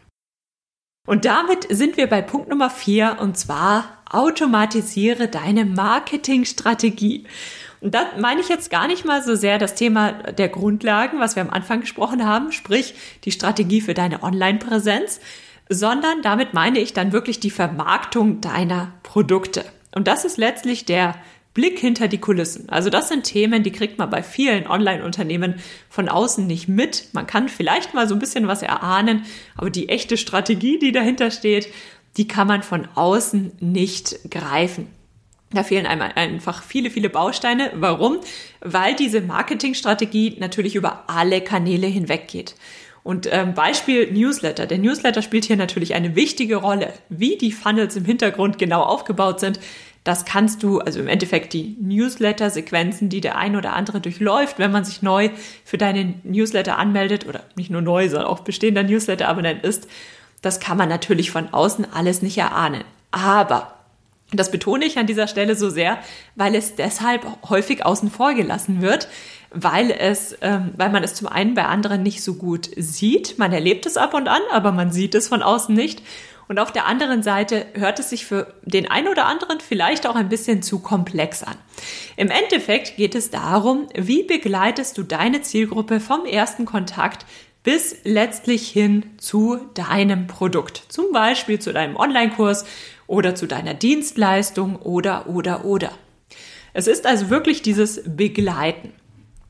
Und 1.08 1.26
damit 1.26 1.66
sind 1.70 1.98
wir 1.98 2.08
bei 2.08 2.22
Punkt 2.22 2.50
Nummer 2.50 2.70
vier 2.70 3.18
und 3.20 3.36
zwar 3.36 4.04
automatisiere 4.10 5.28
deine 5.28 5.66
Marketingstrategie. 5.66 7.26
Und 7.82 7.96
da 7.96 8.08
meine 8.20 8.42
ich 8.42 8.50
jetzt 8.50 8.70
gar 8.70 8.88
nicht 8.88 9.06
mal 9.06 9.24
so 9.24 9.36
sehr 9.36 9.58
das 9.58 9.76
Thema 9.76 10.12
der 10.12 10.50
Grundlagen, 10.50 11.20
was 11.20 11.36
wir 11.36 11.44
am 11.44 11.50
Anfang 11.50 11.82
gesprochen 11.82 12.26
haben, 12.26 12.52
sprich 12.52 12.94
die 13.24 13.32
Strategie 13.32 13.82
für 13.82 13.94
deine 13.94 14.22
Online-Präsenz, 14.22 15.22
sondern 15.70 16.22
damit 16.22 16.54
meine 16.54 16.80
ich 16.80 16.94
dann 16.94 17.14
wirklich 17.14 17.40
die 17.40 17.52
Vermarktung 17.52 18.42
deiner 18.42 18.94
Produkte. 19.04 19.64
Und 19.96 20.08
das 20.08 20.26
ist 20.26 20.38
letztlich 20.38 20.86
der 20.86 21.16
Blick 21.54 21.80
hinter 21.80 22.08
die 22.08 22.20
Kulissen. 22.20 22.70
Also 22.70 22.90
das 22.90 23.10
sind 23.10 23.24
Themen, 23.24 23.64
die 23.64 23.72
kriegt 23.72 23.98
man 23.98 24.10
bei 24.10 24.24
vielen 24.24 24.68
Online-Unternehmen 24.68 25.56
von 25.90 26.10
außen 26.10 26.46
nicht 26.46 26.68
mit. 26.68 27.10
Man 27.14 27.28
kann 27.28 27.50
vielleicht 27.50 27.94
mal 27.94 28.08
so 28.08 28.16
ein 28.16 28.20
bisschen 28.20 28.48
was 28.48 28.62
erahnen, 28.62 29.26
aber 29.56 29.70
die 29.70 29.90
echte 29.90 30.18
Strategie, 30.18 30.80
die 30.80 30.92
dahinter 30.92 31.32
steht, 31.32 31.70
die 32.18 32.28
kann 32.28 32.48
man 32.48 32.64
von 32.64 32.88
außen 32.96 33.54
nicht 33.60 34.30
greifen. 34.30 34.88
Da 35.52 35.64
fehlen 35.64 35.88
einmal 35.88 36.12
einfach 36.16 36.64
viele, 36.64 36.92
viele 36.92 37.10
Bausteine. 37.10 37.72
Warum? 37.76 38.20
Weil 38.62 38.96
diese 38.96 39.22
Marketingstrategie 39.22 40.38
natürlich 40.40 40.76
über 40.76 41.06
alle 41.08 41.42
Kanäle 41.42 41.88
hinweg 41.88 42.28
geht. 42.28 42.56
Und 43.04 43.28
ähm, 43.32 43.56
Beispiel 43.56 44.12
Newsletter. 44.12 44.68
Der 44.68 44.78
Newsletter 44.78 45.22
spielt 45.22 45.46
hier 45.46 45.56
natürlich 45.56 45.96
eine 45.96 46.16
wichtige 46.16 46.58
Rolle. 46.58 46.94
Wie 47.10 47.38
die 47.38 47.52
Funnels 47.52 47.96
im 47.96 48.06
Hintergrund 48.06 48.60
genau 48.60 48.84
aufgebaut 48.84 49.40
sind, 49.40 49.60
das 50.04 50.26
kannst 50.26 50.64
du, 50.64 50.80
also 50.80 51.00
im 51.00 51.08
Endeffekt 51.08 51.54
die 51.54 51.76
Newsletter-Sequenzen, 51.80 53.10
die 53.10 53.22
der 53.22 53.38
ein 53.38 53.56
oder 53.56 53.74
andere 53.74 54.02
durchläuft, 54.02 54.60
wenn 54.60 54.72
man 54.72 54.86
sich 54.86 55.02
neu 55.02 55.30
für 55.66 55.78
deinen 55.78 56.22
Newsletter 56.24 56.78
anmeldet 56.78 57.28
oder 57.28 57.44
nicht 57.56 57.70
nur 57.70 57.82
neu, 57.82 58.08
sondern 58.08 58.28
auch 58.28 58.40
bestehender 58.42 58.84
Newsletter-Abonnent 58.84 59.64
ist, 59.64 59.88
das 60.42 60.60
kann 60.60 60.78
man 60.78 60.90
natürlich 60.90 61.32
von 61.32 61.54
außen 61.54 61.86
alles 61.92 62.22
nicht 62.22 62.38
erahnen. 62.38 62.84
Aber 63.12 63.79
das 64.32 64.52
betone 64.52 64.86
ich 64.86 64.98
an 64.98 65.08
dieser 65.08 65.28
Stelle 65.28 65.56
so 65.56 65.70
sehr, 65.70 65.98
weil 66.36 66.56
es 66.56 66.76
deshalb 66.76 67.26
häufig 67.50 67.86
außen 67.86 68.12
vor 68.12 68.34
gelassen 68.34 68.82
wird, 68.82 69.08
weil 69.52 69.90
es, 69.92 70.38
ähm, 70.42 70.72
weil 70.78 70.90
man 70.90 71.04
es 71.04 71.16
zum 71.16 71.28
einen 71.28 71.56
bei 71.56 71.66
anderen 71.66 72.04
nicht 72.04 72.24
so 72.24 72.36
gut 72.36 72.70
sieht. 72.78 73.40
Man 73.40 73.52
erlebt 73.52 73.86
es 73.86 73.98
ab 73.98 74.14
und 74.14 74.28
an, 74.28 74.42
aber 74.52 74.72
man 74.72 74.92
sieht 74.92 75.16
es 75.16 75.28
von 75.28 75.42
außen 75.42 75.74
nicht. 75.74 76.04
Und 76.48 76.58
auf 76.58 76.72
der 76.72 76.88
anderen 76.88 77.22
Seite 77.22 77.68
hört 77.74 78.00
es 78.00 78.10
sich 78.10 78.26
für 78.26 78.54
den 78.64 78.90
einen 78.90 79.08
oder 79.08 79.26
anderen 79.26 79.60
vielleicht 79.60 80.08
auch 80.08 80.16
ein 80.16 80.30
bisschen 80.30 80.64
zu 80.64 80.80
komplex 80.80 81.44
an. 81.44 81.56
Im 82.18 82.32
Endeffekt 82.32 82.98
geht 82.98 83.14
es 83.14 83.30
darum, 83.30 83.88
wie 83.96 84.24
begleitest 84.24 84.98
du 84.98 85.04
deine 85.04 85.42
Zielgruppe 85.42 86.00
vom 86.00 86.26
ersten 86.26 86.66
Kontakt 86.66 87.26
bis 87.62 87.98
letztlich 88.04 88.68
hin 88.68 89.06
zu 89.18 89.60
deinem 89.76 90.26
Produkt. 90.26 90.82
Zum 90.90 91.12
Beispiel 91.12 91.60
zu 91.60 91.72
deinem 91.72 91.96
Online-Kurs 91.96 92.66
oder 93.10 93.34
zu 93.34 93.48
deiner 93.48 93.74
Dienstleistung 93.74 94.76
oder, 94.78 95.28
oder, 95.28 95.66
oder. 95.66 95.92
Es 96.74 96.88
ist 96.88 97.08
also 97.08 97.30
wirklich 97.32 97.64
dieses 97.64 98.04
Begleiten. 98.06 98.94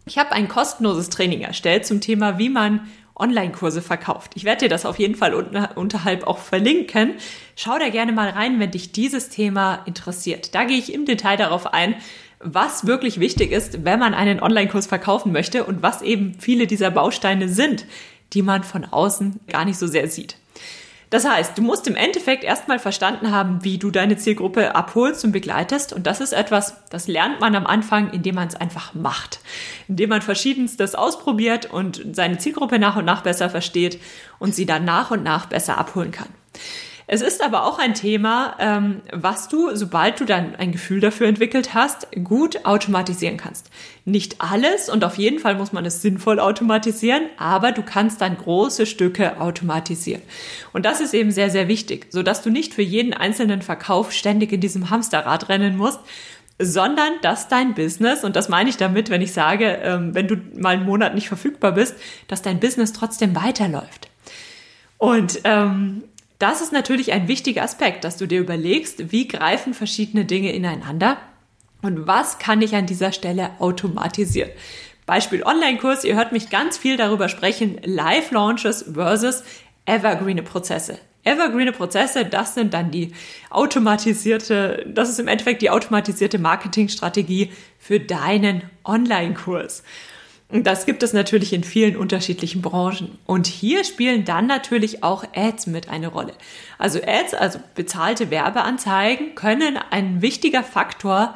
Ich 0.06 0.18
habe 0.18 0.32
ein 0.32 0.48
kostenloses 0.48 1.10
Training 1.10 1.42
erstellt 1.42 1.86
zum 1.86 2.00
Thema, 2.00 2.40
wie 2.40 2.50
man 2.50 2.88
Online-Kurse 3.16 3.82
verkauft. 3.82 4.32
Ich 4.36 4.46
werde 4.46 4.62
dir 4.62 4.70
das 4.70 4.86
auf 4.86 4.98
jeden 4.98 5.16
Fall 5.16 5.34
unter, 5.34 5.76
unterhalb 5.76 6.26
auch 6.26 6.38
verlinken. 6.38 7.16
Schau 7.58 7.78
da 7.78 7.90
gerne 7.90 8.14
mal 8.14 8.30
rein, 8.30 8.62
wenn 8.62 8.72
dich 8.72 8.94
dieses 8.94 9.28
Thema 9.28 9.84
interessiert. 9.86 10.56
Da 10.56 10.64
gehe 10.64 10.78
ich 10.78 10.94
im 10.94 11.06
Detail 11.06 11.36
darauf 11.36 11.74
ein, 11.74 11.96
was 12.40 12.88
wirklich 12.88 13.20
wichtig 13.20 13.52
ist, 13.52 13.84
wenn 13.84 14.00
man 14.00 14.14
einen 14.14 14.42
Online-Kurs 14.42 14.88
verkaufen 14.88 15.34
möchte 15.34 15.66
und 15.66 15.84
was 15.84 16.02
eben 16.02 16.36
viele 16.40 16.66
dieser 16.66 16.92
Bausteine 16.92 17.50
sind, 17.50 17.86
die 18.32 18.42
man 18.42 18.64
von 18.64 18.86
außen 18.86 19.42
gar 19.50 19.66
nicht 19.66 19.78
so 19.78 19.86
sehr 19.86 20.08
sieht. 20.08 20.38
Das 21.10 21.28
heißt, 21.28 21.58
du 21.58 21.64
musst 21.64 21.88
im 21.88 21.96
Endeffekt 21.96 22.44
erstmal 22.44 22.78
verstanden 22.78 23.32
haben, 23.32 23.64
wie 23.64 23.80
du 23.80 23.90
deine 23.90 24.18
Zielgruppe 24.18 24.76
abholst 24.76 25.26
und 25.26 25.32
begleitest. 25.32 25.92
Und 25.92 26.06
das 26.06 26.22
ist 26.22 26.34
etwas, 26.34 26.76
das 26.92 27.08
lernt 27.08 27.40
man 27.40 27.56
am 27.56 27.66
Anfang, 27.66 28.12
indem 28.12 28.36
man 28.36 28.48
es 28.48 28.56
einfach 28.56 28.94
macht. 28.94 29.40
Indem 29.88 30.10
man 30.10 30.22
verschiedenstes 30.22 30.94
ausprobiert 30.94 31.66
und 31.66 32.04
seine 32.14 32.38
Zielgruppe 32.38 32.78
nach 32.78 32.96
und 32.96 33.06
nach 33.06 33.22
besser 33.22 33.50
versteht 33.50 34.00
und 34.38 34.54
sie 34.54 34.68
dann 34.68 34.86
nach 34.86 35.10
und 35.10 35.24
nach 35.24 35.48
besser 35.48 35.80
abholen 35.80 36.12
kann. 36.12 36.30
Es 37.12 37.22
ist 37.22 37.44
aber 37.44 37.66
auch 37.66 37.80
ein 37.80 37.96
Thema, 37.96 38.56
ähm, 38.60 39.02
was 39.12 39.48
du, 39.48 39.76
sobald 39.76 40.20
du 40.20 40.26
dann 40.26 40.56
ein 40.56 40.72
Gefühl 40.72 41.00
dafür 41.00 41.26
entwickelt 41.26 41.74
hast, 41.74 42.08
gut 42.24 42.68
automatisieren 42.68 43.36
kannst. 43.36 43.72
Nicht 44.06 44.36
alles 44.38 44.90
und 44.90 45.04
auf 45.04 45.18
jeden 45.18 45.40
Fall 45.40 45.56
muss 45.56 45.74
man 45.74 45.86
es 45.86 46.04
sinnvoll 46.04 46.40
automatisieren, 46.40 47.24
aber 47.38 47.72
du 47.72 47.82
kannst 47.82 48.22
dann 48.22 48.38
große 48.38 48.86
Stücke 48.86 49.42
automatisieren. 49.42 50.22
Und 50.72 50.86
das 50.86 51.02
ist 51.02 51.16
eben 51.16 51.32
sehr, 51.32 51.50
sehr 51.50 51.68
wichtig, 51.68 52.06
sodass 52.12 52.44
du 52.44 52.52
nicht 52.52 52.76
für 52.76 52.84
jeden 52.84 53.16
einzelnen 53.16 53.64
Verkauf 53.64 54.12
ständig 54.12 54.52
in 54.52 54.62
diesem 54.62 54.92
Hamsterrad 54.92 55.50
rennen 55.50 55.78
musst, 55.78 56.02
sondern 56.60 57.14
dass 57.24 57.48
dein 57.48 57.74
Business, 57.74 58.24
und 58.24 58.36
das 58.36 58.50
meine 58.50 58.70
ich 58.70 58.78
damit, 58.78 59.10
wenn 59.10 59.24
ich 59.24 59.34
sage, 59.34 59.80
ähm, 59.82 60.14
wenn 60.14 60.28
du 60.28 60.36
mal 60.56 60.76
einen 60.76 60.86
Monat 60.86 61.16
nicht 61.16 61.28
verfügbar 61.28 61.72
bist, 61.72 61.96
dass 62.28 62.44
dein 62.44 62.60
Business 62.60 62.94
trotzdem 62.94 63.36
weiterläuft. 63.36 64.10
Und 65.00 65.40
ähm, 65.46 66.04
das 66.40 66.62
ist 66.62 66.72
natürlich 66.72 67.12
ein 67.12 67.28
wichtiger 67.28 67.64
Aspekt, 67.64 68.04
dass 68.04 68.18
du 68.18 68.26
dir 68.26 68.40
überlegst, 68.40 69.12
wie 69.12 69.28
greifen 69.28 69.74
verschiedene 69.74 70.26
Dinge 70.26 70.54
ineinander 70.54 71.18
und 71.82 72.08
was 72.08 72.40
kann 72.40 72.62
ich 72.62 72.76
an 72.76 72.86
dieser 72.86 73.12
Stelle 73.12 73.52
automatisieren. 73.60 74.52
Beispiel 75.06 75.44
Online-Kurs, 75.44 76.04
ihr 76.04 76.16
hört 76.16 76.32
mich 76.32 76.50
ganz 76.50 76.78
viel 76.78 76.96
darüber 76.96 77.30
sprechen, 77.30 77.80
Live-Launches 77.84 78.86
versus 78.94 79.44
evergreen 79.86 80.44
Prozesse. 80.44 81.00
Evergreen 81.24 81.74
Prozesse, 81.74 82.26
das 82.26 82.54
sind 82.54 82.74
dann 82.74 82.92
die 82.92 83.12
automatisierte, 83.50 84.86
das 84.88 85.10
ist 85.10 85.20
im 85.20 85.28
Endeffekt 85.28 85.62
die 85.62 85.70
automatisierte 85.70 86.40
Marketingstrategie 86.40 87.52
für 87.78 88.00
deinen 88.00 88.64
Online-Kurs. 88.86 89.84
Das 90.52 90.88
gibt 90.88 91.04
es 91.04 91.14
natürlich 91.14 91.54
in 91.54 91.64
vielen 91.64 91.96
unterschiedlichen 91.96 92.64
Branchen. 92.64 93.20
Und 93.28 93.46
hier 93.46 93.84
spielen 93.84 94.26
dann 94.26 94.48
natürlich 94.48 95.04
auch 95.04 95.24
Ads 95.36 95.68
mit 95.68 95.90
eine 95.90 96.08
Rolle. 96.08 96.34
Also 96.80 97.00
Ads, 97.04 97.36
also 97.36 97.60
bezahlte 97.76 98.32
Werbeanzeigen, 98.32 99.36
können 99.36 99.78
ein 99.92 100.24
wichtiger 100.24 100.64
Faktor 100.64 101.36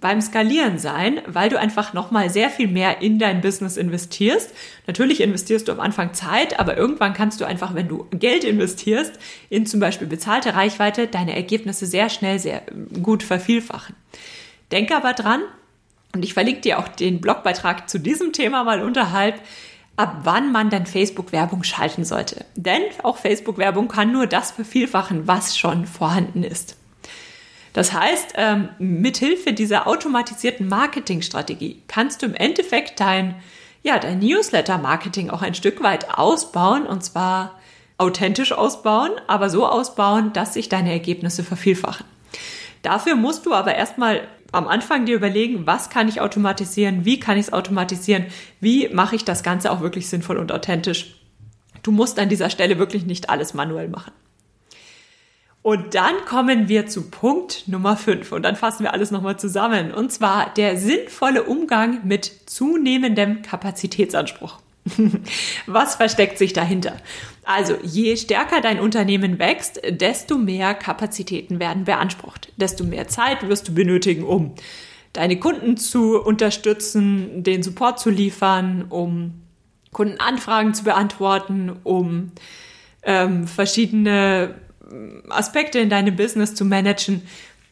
beim 0.00 0.22
Skalieren 0.22 0.78
sein, 0.78 1.20
weil 1.26 1.50
du 1.50 1.58
einfach 1.58 1.92
nochmal 1.92 2.30
sehr 2.30 2.48
viel 2.48 2.68
mehr 2.68 3.02
in 3.02 3.18
dein 3.18 3.42
Business 3.42 3.76
investierst. 3.76 4.54
Natürlich 4.86 5.20
investierst 5.20 5.68
du 5.68 5.72
am 5.72 5.80
Anfang 5.80 6.14
Zeit, 6.14 6.58
aber 6.58 6.76
irgendwann 6.76 7.12
kannst 7.12 7.42
du 7.42 7.44
einfach, 7.44 7.74
wenn 7.74 7.88
du 7.88 8.06
Geld 8.12 8.44
investierst, 8.44 9.18
in 9.50 9.66
zum 9.66 9.78
Beispiel 9.78 10.06
bezahlte 10.06 10.54
Reichweite, 10.54 11.06
deine 11.06 11.36
Ergebnisse 11.36 11.84
sehr 11.84 12.08
schnell, 12.08 12.38
sehr 12.38 12.62
gut 13.02 13.22
vervielfachen. 13.22 13.94
Denke 14.72 14.96
aber 14.96 15.12
dran, 15.12 15.42
und 16.14 16.24
ich 16.24 16.34
verlinke 16.34 16.60
dir 16.60 16.78
auch 16.78 16.88
den 16.88 17.20
Blogbeitrag 17.20 17.88
zu 17.90 17.98
diesem 17.98 18.32
Thema 18.32 18.64
mal 18.64 18.82
unterhalb, 18.82 19.40
ab 19.96 20.20
wann 20.24 20.52
man 20.52 20.70
dann 20.70 20.86
Facebook-Werbung 20.86 21.62
schalten 21.62 22.04
sollte. 22.04 22.44
Denn 22.56 22.82
auch 23.02 23.16
Facebook-Werbung 23.18 23.88
kann 23.88 24.12
nur 24.12 24.26
das 24.26 24.50
vervielfachen, 24.52 25.26
was 25.26 25.56
schon 25.56 25.86
vorhanden 25.86 26.42
ist. 26.42 26.76
Das 27.72 27.92
heißt, 27.92 28.34
ähm, 28.36 28.68
mithilfe 28.78 29.52
dieser 29.52 29.88
automatisierten 29.88 30.68
Marketingstrategie 30.68 31.82
kannst 31.88 32.22
du 32.22 32.26
im 32.26 32.34
Endeffekt 32.34 33.00
dein, 33.00 33.34
ja, 33.82 33.98
dein 33.98 34.20
Newsletter-Marketing 34.20 35.30
auch 35.30 35.42
ein 35.42 35.54
Stück 35.54 35.82
weit 35.82 36.16
ausbauen 36.16 36.86
und 36.86 37.02
zwar 37.02 37.58
authentisch 37.98 38.52
ausbauen, 38.52 39.10
aber 39.26 39.50
so 39.50 39.66
ausbauen, 39.66 40.32
dass 40.32 40.54
sich 40.54 40.68
deine 40.68 40.92
Ergebnisse 40.92 41.42
vervielfachen. 41.42 42.06
Dafür 42.82 43.16
musst 43.16 43.46
du 43.46 43.54
aber 43.54 43.74
erstmal 43.74 44.28
am 44.54 44.68
Anfang 44.68 45.06
dir 45.06 45.16
überlegen, 45.16 45.66
was 45.66 45.90
kann 45.90 46.08
ich 46.08 46.20
automatisieren, 46.20 47.04
wie 47.04 47.20
kann 47.20 47.36
ich 47.36 47.46
es 47.46 47.52
automatisieren, 47.52 48.26
wie 48.60 48.88
mache 48.88 49.16
ich 49.16 49.24
das 49.24 49.42
Ganze 49.42 49.70
auch 49.70 49.80
wirklich 49.80 50.08
sinnvoll 50.08 50.38
und 50.38 50.52
authentisch. 50.52 51.16
Du 51.82 51.92
musst 51.92 52.18
an 52.18 52.28
dieser 52.28 52.50
Stelle 52.50 52.78
wirklich 52.78 53.04
nicht 53.04 53.30
alles 53.30 53.54
manuell 53.54 53.88
machen. 53.88 54.12
Und 55.64 55.94
dann 55.94 56.26
kommen 56.26 56.68
wir 56.68 56.86
zu 56.86 57.08
Punkt 57.08 57.68
Nummer 57.68 57.96
5 57.96 58.32
und 58.32 58.42
dann 58.42 58.54
fassen 58.54 58.82
wir 58.82 58.92
alles 58.92 59.10
nochmal 59.10 59.38
zusammen. 59.38 59.92
Und 59.92 60.12
zwar 60.12 60.52
der 60.52 60.76
sinnvolle 60.76 61.44
Umgang 61.44 62.06
mit 62.06 62.30
zunehmendem 62.46 63.40
Kapazitätsanspruch. 63.40 64.58
Was 65.66 65.94
versteckt 65.94 66.38
sich 66.38 66.52
dahinter? 66.52 66.96
Also, 67.44 67.76
je 67.82 68.16
stärker 68.16 68.60
dein 68.60 68.80
Unternehmen 68.80 69.38
wächst, 69.38 69.80
desto 69.88 70.38
mehr 70.38 70.74
Kapazitäten 70.74 71.58
werden 71.58 71.84
beansprucht, 71.84 72.52
desto 72.56 72.84
mehr 72.84 73.08
Zeit 73.08 73.48
wirst 73.48 73.68
du 73.68 73.74
benötigen, 73.74 74.24
um 74.24 74.54
deine 75.12 75.38
Kunden 75.38 75.76
zu 75.76 76.20
unterstützen, 76.20 77.42
den 77.42 77.62
Support 77.62 78.00
zu 78.00 78.10
liefern, 78.10 78.86
um 78.88 79.42
Kundenanfragen 79.92 80.74
zu 80.74 80.84
beantworten, 80.84 81.72
um 81.84 82.32
ähm, 83.04 83.46
verschiedene 83.46 84.54
Aspekte 85.28 85.78
in 85.78 85.88
deinem 85.88 86.16
Business 86.16 86.54
zu 86.54 86.64
managen. 86.64 87.22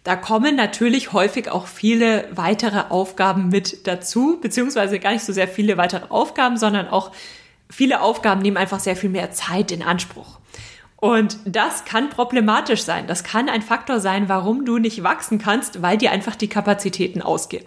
Da 0.04 0.16
kommen 0.16 0.56
natürlich 0.56 1.12
häufig 1.12 1.48
auch 1.50 1.66
viele 1.66 2.28
weitere 2.32 2.84
Aufgaben 2.88 3.48
mit 3.48 3.86
dazu, 3.86 4.38
beziehungsweise 4.40 4.98
gar 4.98 5.12
nicht 5.12 5.24
so 5.24 5.32
sehr 5.32 5.48
viele 5.48 5.76
weitere 5.76 6.06
Aufgaben, 6.08 6.56
sondern 6.56 6.88
auch 6.88 7.12
viele 7.70 8.00
Aufgaben 8.00 8.42
nehmen 8.42 8.56
einfach 8.56 8.80
sehr 8.80 8.96
viel 8.96 9.10
mehr 9.10 9.30
Zeit 9.30 9.70
in 9.70 9.82
Anspruch. 9.82 10.38
Und 10.96 11.38
das 11.44 11.84
kann 11.84 12.10
problematisch 12.10 12.82
sein. 12.82 13.08
Das 13.08 13.24
kann 13.24 13.48
ein 13.48 13.62
Faktor 13.62 13.98
sein, 13.98 14.28
warum 14.28 14.64
du 14.64 14.78
nicht 14.78 15.02
wachsen 15.02 15.38
kannst, 15.38 15.82
weil 15.82 15.98
dir 15.98 16.12
einfach 16.12 16.36
die 16.36 16.48
Kapazitäten 16.48 17.22
ausgehen. 17.22 17.64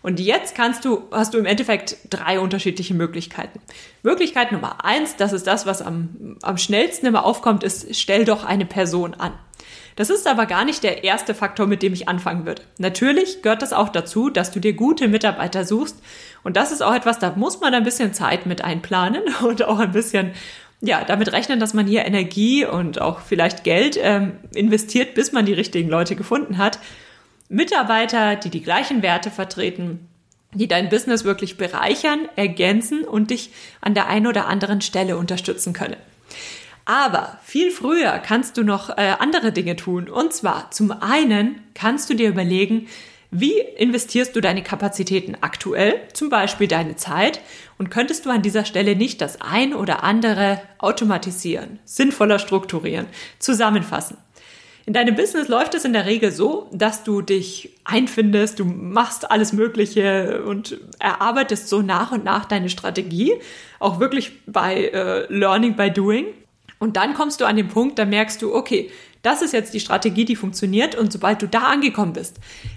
Und 0.00 0.20
jetzt 0.20 0.54
kannst 0.54 0.84
du, 0.84 1.02
hast 1.10 1.34
du 1.34 1.38
im 1.38 1.44
Endeffekt 1.44 1.96
drei 2.08 2.38
unterschiedliche 2.38 2.94
Möglichkeiten. 2.94 3.60
Möglichkeit 4.04 4.52
Nummer 4.52 4.84
eins, 4.84 5.16
das 5.16 5.32
ist 5.32 5.48
das, 5.48 5.66
was 5.66 5.82
am, 5.82 6.36
am 6.42 6.56
schnellsten 6.56 7.06
immer 7.06 7.24
aufkommt, 7.24 7.64
ist, 7.64 7.96
stell 7.96 8.24
doch 8.24 8.44
eine 8.44 8.64
Person 8.64 9.14
an. 9.14 9.32
Das 9.98 10.10
ist 10.10 10.28
aber 10.28 10.46
gar 10.46 10.64
nicht 10.64 10.84
der 10.84 11.02
erste 11.02 11.34
Faktor, 11.34 11.66
mit 11.66 11.82
dem 11.82 11.92
ich 11.92 12.06
anfangen 12.08 12.46
würde. 12.46 12.62
Natürlich 12.78 13.42
gehört 13.42 13.62
das 13.62 13.72
auch 13.72 13.88
dazu, 13.88 14.30
dass 14.30 14.52
du 14.52 14.60
dir 14.60 14.72
gute 14.72 15.08
Mitarbeiter 15.08 15.64
suchst. 15.64 15.96
Und 16.44 16.56
das 16.56 16.70
ist 16.70 16.82
auch 16.82 16.94
etwas, 16.94 17.18
da 17.18 17.34
muss 17.34 17.60
man 17.60 17.74
ein 17.74 17.82
bisschen 17.82 18.14
Zeit 18.14 18.46
mit 18.46 18.62
einplanen 18.62 19.24
und 19.42 19.64
auch 19.64 19.80
ein 19.80 19.90
bisschen 19.90 20.34
ja, 20.80 21.02
damit 21.02 21.32
rechnen, 21.32 21.58
dass 21.58 21.74
man 21.74 21.88
hier 21.88 22.06
Energie 22.06 22.64
und 22.64 23.00
auch 23.00 23.18
vielleicht 23.22 23.64
Geld 23.64 23.98
ähm, 24.00 24.36
investiert, 24.54 25.14
bis 25.14 25.32
man 25.32 25.46
die 25.46 25.52
richtigen 25.52 25.88
Leute 25.88 26.14
gefunden 26.14 26.58
hat. 26.58 26.78
Mitarbeiter, 27.48 28.36
die 28.36 28.50
die 28.50 28.62
gleichen 28.62 29.02
Werte 29.02 29.32
vertreten, 29.32 30.06
die 30.54 30.68
dein 30.68 30.90
Business 30.90 31.24
wirklich 31.24 31.56
bereichern, 31.56 32.28
ergänzen 32.36 33.02
und 33.02 33.32
dich 33.32 33.50
an 33.80 33.94
der 33.94 34.06
einen 34.06 34.28
oder 34.28 34.46
anderen 34.46 34.80
Stelle 34.80 35.16
unterstützen 35.16 35.72
können. 35.72 35.96
Aber 36.88 37.36
viel 37.44 37.70
früher 37.70 38.18
kannst 38.18 38.56
du 38.56 38.62
noch 38.62 38.88
äh, 38.88 39.12
andere 39.18 39.52
Dinge 39.52 39.76
tun. 39.76 40.08
Und 40.08 40.32
zwar 40.32 40.70
zum 40.70 40.90
einen 40.90 41.60
kannst 41.74 42.08
du 42.08 42.14
dir 42.14 42.30
überlegen, 42.30 42.88
wie 43.30 43.60
investierst 43.60 44.34
du 44.34 44.40
deine 44.40 44.62
Kapazitäten 44.62 45.36
aktuell, 45.42 46.00
zum 46.14 46.30
Beispiel 46.30 46.66
deine 46.66 46.96
Zeit, 46.96 47.40
und 47.76 47.90
könntest 47.90 48.24
du 48.24 48.30
an 48.30 48.40
dieser 48.40 48.64
Stelle 48.64 48.96
nicht 48.96 49.20
das 49.20 49.42
ein 49.42 49.74
oder 49.74 50.02
andere 50.02 50.62
automatisieren, 50.78 51.78
sinnvoller 51.84 52.38
strukturieren, 52.38 53.04
zusammenfassen? 53.38 54.16
In 54.86 54.94
deinem 54.94 55.14
Business 55.14 55.48
läuft 55.48 55.74
es 55.74 55.84
in 55.84 55.92
der 55.92 56.06
Regel 56.06 56.32
so, 56.32 56.70
dass 56.72 57.04
du 57.04 57.20
dich 57.20 57.76
einfindest, 57.84 58.60
du 58.60 58.64
machst 58.64 59.30
alles 59.30 59.52
Mögliche 59.52 60.42
und 60.42 60.78
erarbeitest 60.98 61.68
so 61.68 61.82
nach 61.82 62.12
und 62.12 62.24
nach 62.24 62.46
deine 62.46 62.70
Strategie, 62.70 63.34
auch 63.78 64.00
wirklich 64.00 64.32
bei 64.46 64.86
äh, 64.86 65.30
Learning 65.30 65.76
by 65.76 65.90
Doing. 65.90 66.28
Und 66.78 66.96
dann 66.96 67.14
kommst 67.14 67.40
du 67.40 67.44
an 67.44 67.56
den 67.56 67.68
Punkt, 67.68 67.98
da 67.98 68.04
merkst 68.04 68.40
du, 68.40 68.54
okay, 68.54 68.90
das 69.22 69.42
ist 69.42 69.52
jetzt 69.52 69.74
die 69.74 69.80
Strategie, 69.80 70.24
die 70.24 70.36
funktioniert 70.36 70.94
und 70.94 71.12
sobald 71.12 71.42
du 71.42 71.48
da 71.48 71.64
angekommen 71.64 72.12
bist, 72.12 72.36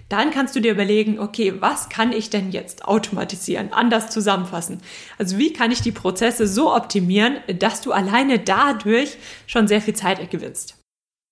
dann 0.10 0.32
kannst 0.32 0.56
du 0.56 0.60
dir 0.60 0.72
überlegen, 0.72 1.20
okay, 1.20 1.54
was 1.60 1.90
kann 1.90 2.12
ich 2.12 2.30
denn 2.30 2.52
jetzt 2.52 2.86
automatisieren, 2.86 3.72
anders 3.74 4.10
zusammenfassen? 4.10 4.82
Also 5.20 5.38
wie 5.38 5.54
kann 5.54 5.72
ich 5.72 5.82
die 5.82 5.92
Prozesse 5.92 6.48
so 6.48 6.74
optimieren, 6.74 7.38
dass 7.60 7.82
du 7.82 7.92
alleine 7.92 8.40
dadurch 8.40 9.18
schon 9.46 9.68
sehr 9.68 9.82
viel 9.82 9.94
Zeit 9.94 10.32
gewinnst? 10.32 10.78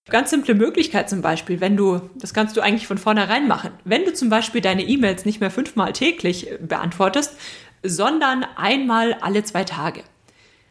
Ganz 0.10 0.32
simple 0.32 0.55
Möglichkeit 0.55 1.10
zum 1.10 1.21
Beispiel, 1.21 1.62
wenn 1.62 1.77
du, 1.77 2.01
das 2.15 2.34
kannst 2.34 2.58
du 2.58 2.62
eigentlich 2.62 2.88
von 2.88 2.97
vornherein 2.97 3.47
machen, 3.47 3.71
wenn 3.86 4.05
du 4.05 4.13
zum 4.13 4.29
Beispiel 4.29 4.62
deine 4.62 4.84
E-Mails 4.84 5.25
nicht 5.25 5.39
mehr 5.39 5.51
fünfmal 5.51 5.93
täglich 5.93 6.49
beantwortest, 6.62 7.36
sondern 7.84 8.43
einmal 8.55 9.13
alle 9.21 9.43
zwei 9.43 9.63
Tage. 9.63 10.03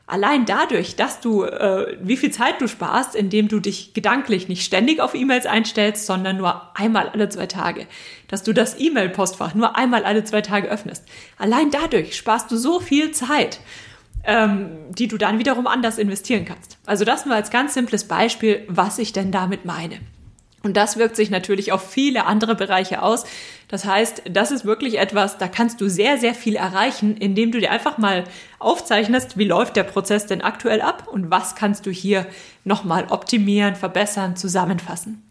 Allein 0.08 0.46
dadurch, 0.46 0.96
dass 0.96 1.20
du, 1.20 1.44
äh, 1.44 1.96
wie 2.00 2.16
viel 2.16 2.30
Zeit 2.30 2.60
du 2.60 2.66
sparst, 2.66 3.14
indem 3.14 3.46
du 3.48 3.60
dich 3.60 3.94
gedanklich 3.94 4.48
nicht 4.48 4.64
ständig 4.64 5.00
auf 5.00 5.14
E-Mails 5.14 5.46
einstellst, 5.46 6.06
sondern 6.06 6.38
nur 6.38 6.76
einmal 6.76 7.10
alle 7.10 7.28
zwei 7.28 7.46
Tage, 7.46 7.86
dass 8.26 8.42
du 8.42 8.52
das 8.52 8.80
E-Mail-Postfach 8.80 9.54
nur 9.54 9.76
einmal 9.76 10.04
alle 10.04 10.24
zwei 10.24 10.40
Tage 10.40 10.68
öffnest. 10.68 11.04
Allein 11.38 11.70
dadurch 11.70 12.16
sparst 12.16 12.50
du 12.50 12.56
so 12.56 12.80
viel 12.80 13.12
Zeit 13.12 13.60
ähm, 14.24 14.68
die 14.90 15.08
du 15.08 15.16
dann 15.16 15.38
wiederum 15.38 15.66
anders 15.66 15.96
investieren 15.96 16.44
kannst. 16.44 16.76
Also 16.86 17.04
das 17.04 17.24
nur 17.24 17.34
als 17.34 17.50
ganz 17.50 17.74
simples 17.74 18.06
Beispiel, 18.06 18.64
was 18.68 18.98
ich 18.98 19.12
denn 19.12 19.32
damit 19.32 19.64
meine. 19.64 20.00
Und 20.68 20.76
das 20.76 20.98
wirkt 20.98 21.16
sich 21.16 21.30
natürlich 21.30 21.72
auf 21.72 21.90
viele 21.90 22.26
andere 22.26 22.54
Bereiche 22.54 23.00
aus. 23.00 23.24
Das 23.68 23.86
heißt, 23.86 24.24
das 24.28 24.50
ist 24.50 24.66
wirklich 24.66 24.98
etwas, 24.98 25.38
da 25.38 25.48
kannst 25.48 25.80
du 25.80 25.88
sehr, 25.88 26.18
sehr 26.18 26.34
viel 26.34 26.56
erreichen, 26.56 27.16
indem 27.16 27.52
du 27.52 27.58
dir 27.58 27.70
einfach 27.70 27.96
mal 27.96 28.24
aufzeichnest, 28.58 29.38
wie 29.38 29.44
läuft 29.44 29.76
der 29.76 29.84
Prozess 29.84 30.26
denn 30.26 30.42
aktuell 30.42 30.82
ab 30.82 31.08
und 31.10 31.30
was 31.30 31.54
kannst 31.54 31.86
du 31.86 31.90
hier 31.90 32.26
nochmal 32.64 33.06
optimieren, 33.08 33.76
verbessern, 33.76 34.36
zusammenfassen. 34.36 35.22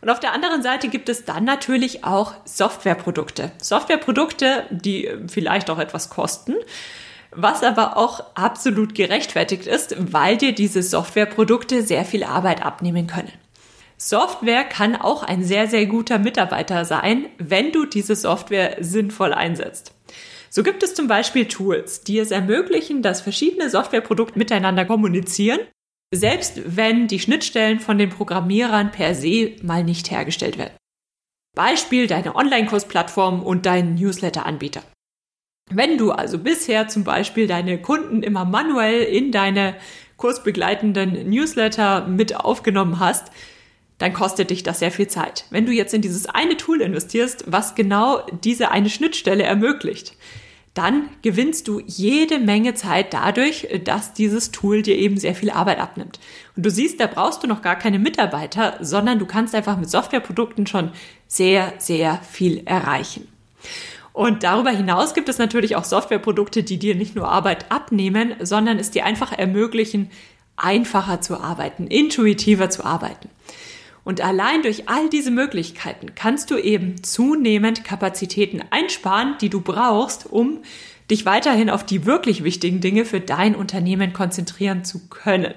Und 0.00 0.08
auf 0.08 0.18
der 0.18 0.32
anderen 0.32 0.62
Seite 0.62 0.88
gibt 0.88 1.10
es 1.10 1.26
dann 1.26 1.44
natürlich 1.44 2.02
auch 2.02 2.32
Softwareprodukte. 2.46 3.52
Softwareprodukte, 3.60 4.64
die 4.70 5.10
vielleicht 5.28 5.68
auch 5.68 5.78
etwas 5.78 6.08
kosten 6.08 6.54
was 7.32 7.62
aber 7.62 7.96
auch 7.96 8.24
absolut 8.34 8.96
gerechtfertigt 8.96 9.68
ist, 9.68 9.94
weil 10.12 10.36
dir 10.36 10.52
diese 10.52 10.82
Softwareprodukte 10.82 11.82
sehr 11.82 12.04
viel 12.04 12.24
Arbeit 12.24 12.66
abnehmen 12.66 13.06
können. 13.06 13.30
Software 14.02 14.64
kann 14.64 14.96
auch 14.96 15.22
ein 15.22 15.44
sehr, 15.44 15.68
sehr 15.68 15.84
guter 15.84 16.18
Mitarbeiter 16.18 16.86
sein, 16.86 17.26
wenn 17.36 17.70
du 17.70 17.84
diese 17.84 18.16
Software 18.16 18.78
sinnvoll 18.80 19.34
einsetzt. 19.34 19.92
So 20.48 20.62
gibt 20.62 20.82
es 20.82 20.94
zum 20.94 21.06
Beispiel 21.06 21.46
Tools, 21.46 22.00
die 22.00 22.18
es 22.18 22.30
ermöglichen, 22.30 23.02
dass 23.02 23.20
verschiedene 23.20 23.68
Softwareprodukte 23.68 24.38
miteinander 24.38 24.86
kommunizieren, 24.86 25.60
selbst 26.12 26.62
wenn 26.64 27.08
die 27.08 27.20
Schnittstellen 27.20 27.78
von 27.78 27.98
den 27.98 28.08
Programmierern 28.08 28.90
per 28.90 29.14
se 29.14 29.56
mal 29.62 29.84
nicht 29.84 30.10
hergestellt 30.10 30.56
werden. 30.56 30.74
Beispiel 31.54 32.06
deine 32.06 32.34
Online-Kursplattform 32.34 33.42
und 33.42 33.66
dein 33.66 33.96
Newsletter-Anbieter. 33.96 34.82
Wenn 35.70 35.98
du 35.98 36.10
also 36.10 36.38
bisher 36.38 36.88
zum 36.88 37.04
Beispiel 37.04 37.46
deine 37.46 37.80
Kunden 37.80 38.22
immer 38.22 38.46
manuell 38.46 39.02
in 39.02 39.30
deine 39.30 39.76
kursbegleitenden 40.16 41.28
Newsletter 41.28 42.06
mit 42.06 42.34
aufgenommen 42.34 42.98
hast, 42.98 43.30
dann 44.00 44.14
kostet 44.14 44.48
dich 44.50 44.62
das 44.62 44.78
sehr 44.78 44.90
viel 44.90 45.08
Zeit. 45.08 45.44
Wenn 45.50 45.66
du 45.66 45.72
jetzt 45.72 45.92
in 45.92 46.00
dieses 46.00 46.26
eine 46.26 46.56
Tool 46.56 46.80
investierst, 46.80 47.44
was 47.46 47.74
genau 47.74 48.26
diese 48.42 48.70
eine 48.70 48.88
Schnittstelle 48.88 49.42
ermöglicht, 49.42 50.16
dann 50.72 51.10
gewinnst 51.20 51.68
du 51.68 51.82
jede 51.84 52.38
Menge 52.38 52.72
Zeit 52.72 53.12
dadurch, 53.12 53.68
dass 53.84 54.14
dieses 54.14 54.52
Tool 54.52 54.80
dir 54.80 54.96
eben 54.96 55.18
sehr 55.18 55.34
viel 55.34 55.50
Arbeit 55.50 55.80
abnimmt. 55.80 56.18
Und 56.56 56.64
du 56.64 56.70
siehst, 56.70 56.98
da 56.98 57.08
brauchst 57.08 57.42
du 57.42 57.46
noch 57.46 57.60
gar 57.60 57.76
keine 57.76 57.98
Mitarbeiter, 57.98 58.78
sondern 58.80 59.18
du 59.18 59.26
kannst 59.26 59.54
einfach 59.54 59.76
mit 59.76 59.90
Softwareprodukten 59.90 60.66
schon 60.66 60.92
sehr, 61.26 61.74
sehr 61.76 62.20
viel 62.22 62.62
erreichen. 62.64 63.28
Und 64.14 64.44
darüber 64.44 64.70
hinaus 64.70 65.12
gibt 65.12 65.28
es 65.28 65.36
natürlich 65.36 65.76
auch 65.76 65.84
Softwareprodukte, 65.84 66.62
die 66.62 66.78
dir 66.78 66.94
nicht 66.94 67.16
nur 67.16 67.28
Arbeit 67.28 67.70
abnehmen, 67.70 68.34
sondern 68.40 68.78
es 68.78 68.90
dir 68.90 69.04
einfach 69.04 69.36
ermöglichen, 69.36 70.10
einfacher 70.56 71.20
zu 71.20 71.38
arbeiten, 71.38 71.86
intuitiver 71.86 72.70
zu 72.70 72.84
arbeiten. 72.84 73.28
Und 74.04 74.20
allein 74.20 74.62
durch 74.62 74.88
all 74.88 75.08
diese 75.10 75.30
Möglichkeiten 75.30 76.14
kannst 76.14 76.50
du 76.50 76.56
eben 76.56 77.02
zunehmend 77.02 77.84
Kapazitäten 77.84 78.62
einsparen, 78.70 79.36
die 79.40 79.50
du 79.50 79.60
brauchst, 79.60 80.26
um 80.26 80.62
dich 81.10 81.26
weiterhin 81.26 81.70
auf 81.70 81.84
die 81.84 82.06
wirklich 82.06 82.44
wichtigen 82.44 82.80
Dinge 82.80 83.04
für 83.04 83.20
dein 83.20 83.54
Unternehmen 83.54 84.12
konzentrieren 84.12 84.84
zu 84.84 85.08
können. 85.08 85.54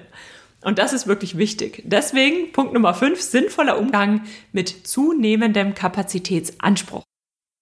Und 0.62 0.78
das 0.78 0.92
ist 0.92 1.06
wirklich 1.06 1.36
wichtig. 1.36 1.82
Deswegen 1.84 2.52
Punkt 2.52 2.72
Nummer 2.72 2.94
5, 2.94 3.20
sinnvoller 3.20 3.78
Umgang 3.78 4.22
mit 4.52 4.86
zunehmendem 4.86 5.74
Kapazitätsanspruch. 5.74 7.04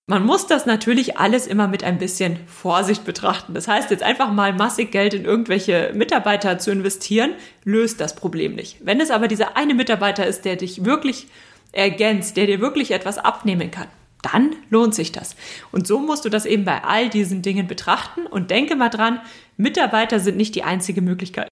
Man 0.09 0.27
muss 0.27 0.49
das 0.49 0.67
natürlich 0.67 1.17
alles 1.17 1.47
immer 1.47 1.69
mit 1.69 1.85
ein 1.85 1.99
bisschen 1.99 2.37
Vorsicht 2.47 3.05
betrachten. 3.05 3.55
Das 3.55 3.69
heißt, 3.69 3.91
jetzt 3.91 4.03
einfach 4.03 4.33
mal 4.33 4.53
massig 4.53 4.91
Geld 4.91 5.15
in 5.15 5.25
irgendwelche 5.25 5.93
Mitarbeiter 5.95 6.59
zu 6.59 6.73
investieren, 6.73 7.35
löst 7.65 8.01
das 8.01 8.17
Problem 8.17 8.57
nicht. 8.57 8.79
Wenn 8.85 9.01
es 9.01 9.13
aber 9.13 9.29
dieser 9.29 9.57
eine 9.57 9.75
Mitarbeiter 9.75 10.27
ist, 10.27 10.45
der 10.45 10.57
dich 10.57 10.85
wirklich 10.85 11.29
ergänzt, 11.71 12.37
der 12.37 12.47
dir 12.47 12.61
wirklich 12.61 12.91
etwas 12.91 13.17
abnehmen 13.17 13.71
kann, 13.71 13.87
dann 14.23 14.57
lohnt 14.71 14.95
sich 14.95 15.13
das. 15.13 15.37
Und 15.71 15.87
so 15.87 16.01
musst 16.01 16.25
du 16.25 16.29
das 16.29 16.47
eben 16.47 16.65
bei 16.65 16.83
all 16.83 17.09
diesen 17.09 17.43
Dingen 17.43 17.69
betrachten 17.69 18.27
und 18.27 18.51
denke 18.51 18.75
mal 18.75 18.89
dran, 18.89 19.21
Mitarbeiter 19.57 20.19
sind 20.19 20.37
nicht 20.37 20.57
die 20.57 20.65
einzige 20.65 21.01
Möglichkeit. 21.01 21.52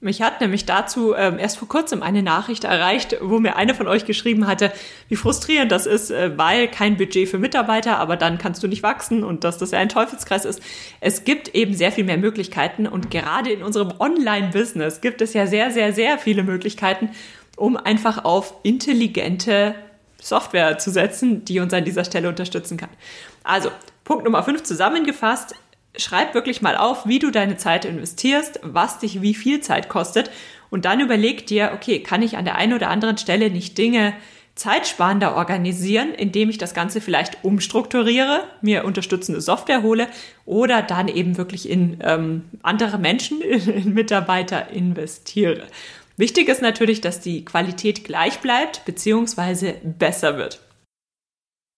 Mich 0.00 0.22
hat 0.22 0.40
nämlich 0.40 0.64
dazu 0.64 1.12
ähm, 1.16 1.40
erst 1.40 1.58
vor 1.58 1.66
kurzem 1.66 2.04
eine 2.04 2.22
Nachricht 2.22 2.62
erreicht, 2.62 3.16
wo 3.20 3.40
mir 3.40 3.56
eine 3.56 3.74
von 3.74 3.88
euch 3.88 4.04
geschrieben 4.04 4.46
hatte, 4.46 4.72
wie 5.08 5.16
frustrierend 5.16 5.72
das 5.72 5.86
ist, 5.86 6.12
äh, 6.12 6.38
weil 6.38 6.68
kein 6.68 6.96
Budget 6.96 7.28
für 7.28 7.38
Mitarbeiter, 7.38 7.98
aber 7.98 8.16
dann 8.16 8.38
kannst 8.38 8.62
du 8.62 8.68
nicht 8.68 8.84
wachsen 8.84 9.24
und 9.24 9.42
dass 9.42 9.58
das 9.58 9.72
ja 9.72 9.80
ein 9.80 9.88
Teufelskreis 9.88 10.44
ist. 10.44 10.62
Es 11.00 11.24
gibt 11.24 11.48
eben 11.48 11.74
sehr 11.74 11.90
viel 11.90 12.04
mehr 12.04 12.16
Möglichkeiten 12.16 12.86
und 12.86 13.10
gerade 13.10 13.50
in 13.50 13.64
unserem 13.64 13.92
Online-Business 13.98 15.00
gibt 15.00 15.20
es 15.20 15.34
ja 15.34 15.48
sehr, 15.48 15.72
sehr, 15.72 15.92
sehr 15.92 16.18
viele 16.18 16.44
Möglichkeiten, 16.44 17.10
um 17.56 17.76
einfach 17.76 18.24
auf 18.24 18.54
intelligente 18.62 19.74
Software 20.22 20.78
zu 20.78 20.92
setzen, 20.92 21.44
die 21.44 21.58
uns 21.58 21.74
an 21.74 21.84
dieser 21.84 22.04
Stelle 22.04 22.28
unterstützen 22.28 22.76
kann. 22.76 22.90
Also, 23.42 23.70
Punkt 24.04 24.24
Nummer 24.24 24.44
fünf 24.44 24.62
zusammengefasst 24.62 25.56
schreib 25.96 26.34
wirklich 26.34 26.62
mal 26.62 26.76
auf, 26.76 27.06
wie 27.06 27.18
du 27.18 27.30
deine 27.30 27.56
Zeit 27.56 27.84
investierst, 27.84 28.60
was 28.62 28.98
dich 28.98 29.22
wie 29.22 29.34
viel 29.34 29.60
Zeit 29.60 29.88
kostet 29.88 30.30
und 30.70 30.84
dann 30.84 31.00
überleg 31.00 31.46
dir, 31.46 31.72
okay, 31.74 32.00
kann 32.00 32.22
ich 32.22 32.36
an 32.36 32.44
der 32.44 32.56
einen 32.56 32.74
oder 32.74 32.90
anderen 32.90 33.18
Stelle 33.18 33.50
nicht 33.50 33.78
Dinge 33.78 34.14
zeitsparender 34.54 35.36
organisieren, 35.36 36.12
indem 36.12 36.50
ich 36.50 36.58
das 36.58 36.74
Ganze 36.74 37.00
vielleicht 37.00 37.44
umstrukturiere, 37.44 38.42
mir 38.60 38.84
unterstützende 38.84 39.40
Software 39.40 39.82
hole 39.82 40.08
oder 40.44 40.82
dann 40.82 41.06
eben 41.06 41.36
wirklich 41.36 41.68
in 41.68 41.98
ähm, 42.02 42.44
andere 42.62 42.98
Menschen, 42.98 43.40
in 43.42 43.94
Mitarbeiter 43.94 44.70
investiere. 44.70 45.68
Wichtig 46.16 46.48
ist 46.48 46.60
natürlich, 46.60 47.00
dass 47.00 47.20
die 47.20 47.44
Qualität 47.44 48.02
gleich 48.02 48.40
bleibt 48.40 48.84
bzw. 48.84 49.74
besser 49.84 50.36
wird. 50.36 50.60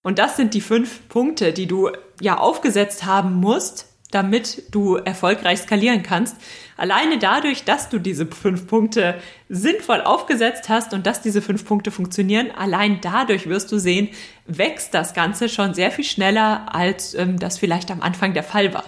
Und 0.03 0.18
das 0.18 0.38
sind 0.38 0.55
die 0.55 0.62
fünf 0.62 1.07
Punkte, 1.09 1.53
die 1.53 1.66
du 1.66 1.90
ja 2.23 2.38
aufgesetzt 2.38 3.05
haben 3.05 3.35
musst, 3.35 3.89
damit 4.11 4.64
du 4.70 4.96
erfolgreich 4.96 5.61
skalieren 5.61 6.03
kannst. 6.03 6.37
Alleine 6.77 7.18
dadurch, 7.18 7.64
dass 7.64 7.88
du 7.88 7.99
diese 7.99 8.27
fünf 8.27 8.66
Punkte 8.66 9.16
sinnvoll 9.49 10.01
aufgesetzt 10.01 10.68
hast 10.68 10.94
und 10.94 11.07
dass 11.07 11.23
diese 11.23 11.42
fünf 11.42 11.64
Punkte 11.64 11.90
funktionieren, 11.90 12.51
allein 12.51 13.01
dadurch 13.01 13.49
wirst 13.49 13.70
du 13.70 13.79
sehen, 13.79 14.09
wächst 14.46 14.94
das 14.94 15.14
Ganze 15.14 15.49
schon 15.49 15.75
sehr 15.75 15.90
viel 15.90 16.05
schneller, 16.05 16.75
als 16.75 17.14
ähm, 17.14 17.38
das 17.38 17.59
vielleicht 17.59 17.90
am 17.90 18.03
Anfang 18.03 18.35
der 18.35 18.44
Fall 18.44 18.75
war. 18.75 18.85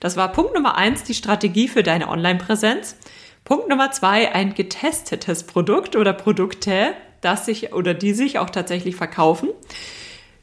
Das 0.00 0.16
war 0.16 0.32
Punkt 0.32 0.54
Nummer 0.54 0.76
eins, 0.76 1.02
die 1.02 1.14
Strategie 1.14 1.68
für 1.68 1.82
deine 1.82 2.08
Online-Präsenz. 2.08 2.96
Punkt 3.44 3.68
Nummer 3.68 3.90
zwei, 3.90 4.32
ein 4.34 4.54
getestetes 4.54 5.44
Produkt 5.44 5.96
oder 5.96 6.12
Produkte, 6.12 6.92
das 7.20 7.46
sich 7.46 7.72
oder 7.72 7.94
die 7.94 8.12
sich 8.12 8.38
auch 8.38 8.50
tatsächlich 8.50 8.94
verkaufen. 8.94 9.48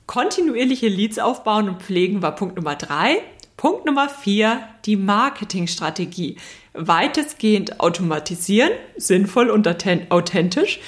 Kontinuierliche 0.08 0.88
Leads 0.88 1.20
aufbauen 1.20 1.68
und 1.70 1.82
pflegen 1.82 2.22
war 2.22 2.36
Punkt 2.36 2.58
Nummer 2.58 2.76
drei. 2.76 3.22
Punkt 3.66 3.88
Nummer 3.88 4.10
vier, 4.10 4.62
die 4.86 4.96
Marketingstrategie. 4.96 6.38
Weitestgehend 6.74 7.80
automatisieren, 7.80 8.70
sinnvoll 8.96 9.50
und 9.50 9.68
authentisch. 9.68 10.80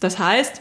Das 0.00 0.18
heißt, 0.18 0.60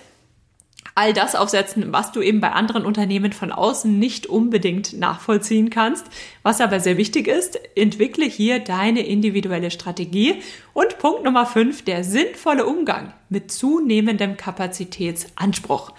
all 0.94 1.14
das 1.14 1.34
aufsetzen, 1.34 1.92
was 1.92 2.12
du 2.12 2.22
eben 2.22 2.42
bei 2.42 2.52
anderen 2.52 2.86
Unternehmen 2.86 3.34
von 3.34 3.52
außen 3.52 3.98
nicht 3.98 4.28
unbedingt 4.28 4.94
nachvollziehen 5.00 5.72
kannst. 5.72 6.06
Was 6.44 6.62
aber 6.62 6.80
sehr 6.80 6.98
wichtig 6.98 7.28
ist, 7.28 7.60
entwickle 7.76 8.26
hier 8.26 8.60
deine 8.60 9.04
individuelle 9.08 9.72
Strategie. 9.72 10.44
Und 10.74 11.00
Punkt 11.00 11.24
Nummer 11.24 11.48
fünf, 11.48 11.84
der 11.84 12.04
sinnvolle 12.04 12.68
Umgang 12.68 13.16
mit 13.30 13.52
zunehmendem 13.52 14.38
Kapazitätsanspruch. 14.38 15.92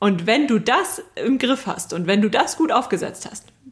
Und 0.00 0.26
wenn 0.26 0.46
du 0.46 0.58
das 0.58 1.02
im 1.14 1.36
Griff 1.36 1.66
hast 1.66 1.92
und 1.92 2.06
wenn 2.06 2.22
du 2.22 2.30
das 2.30 2.56
gut 2.56 2.72
aufgesetzt 2.72 3.28
hast, 3.30 3.53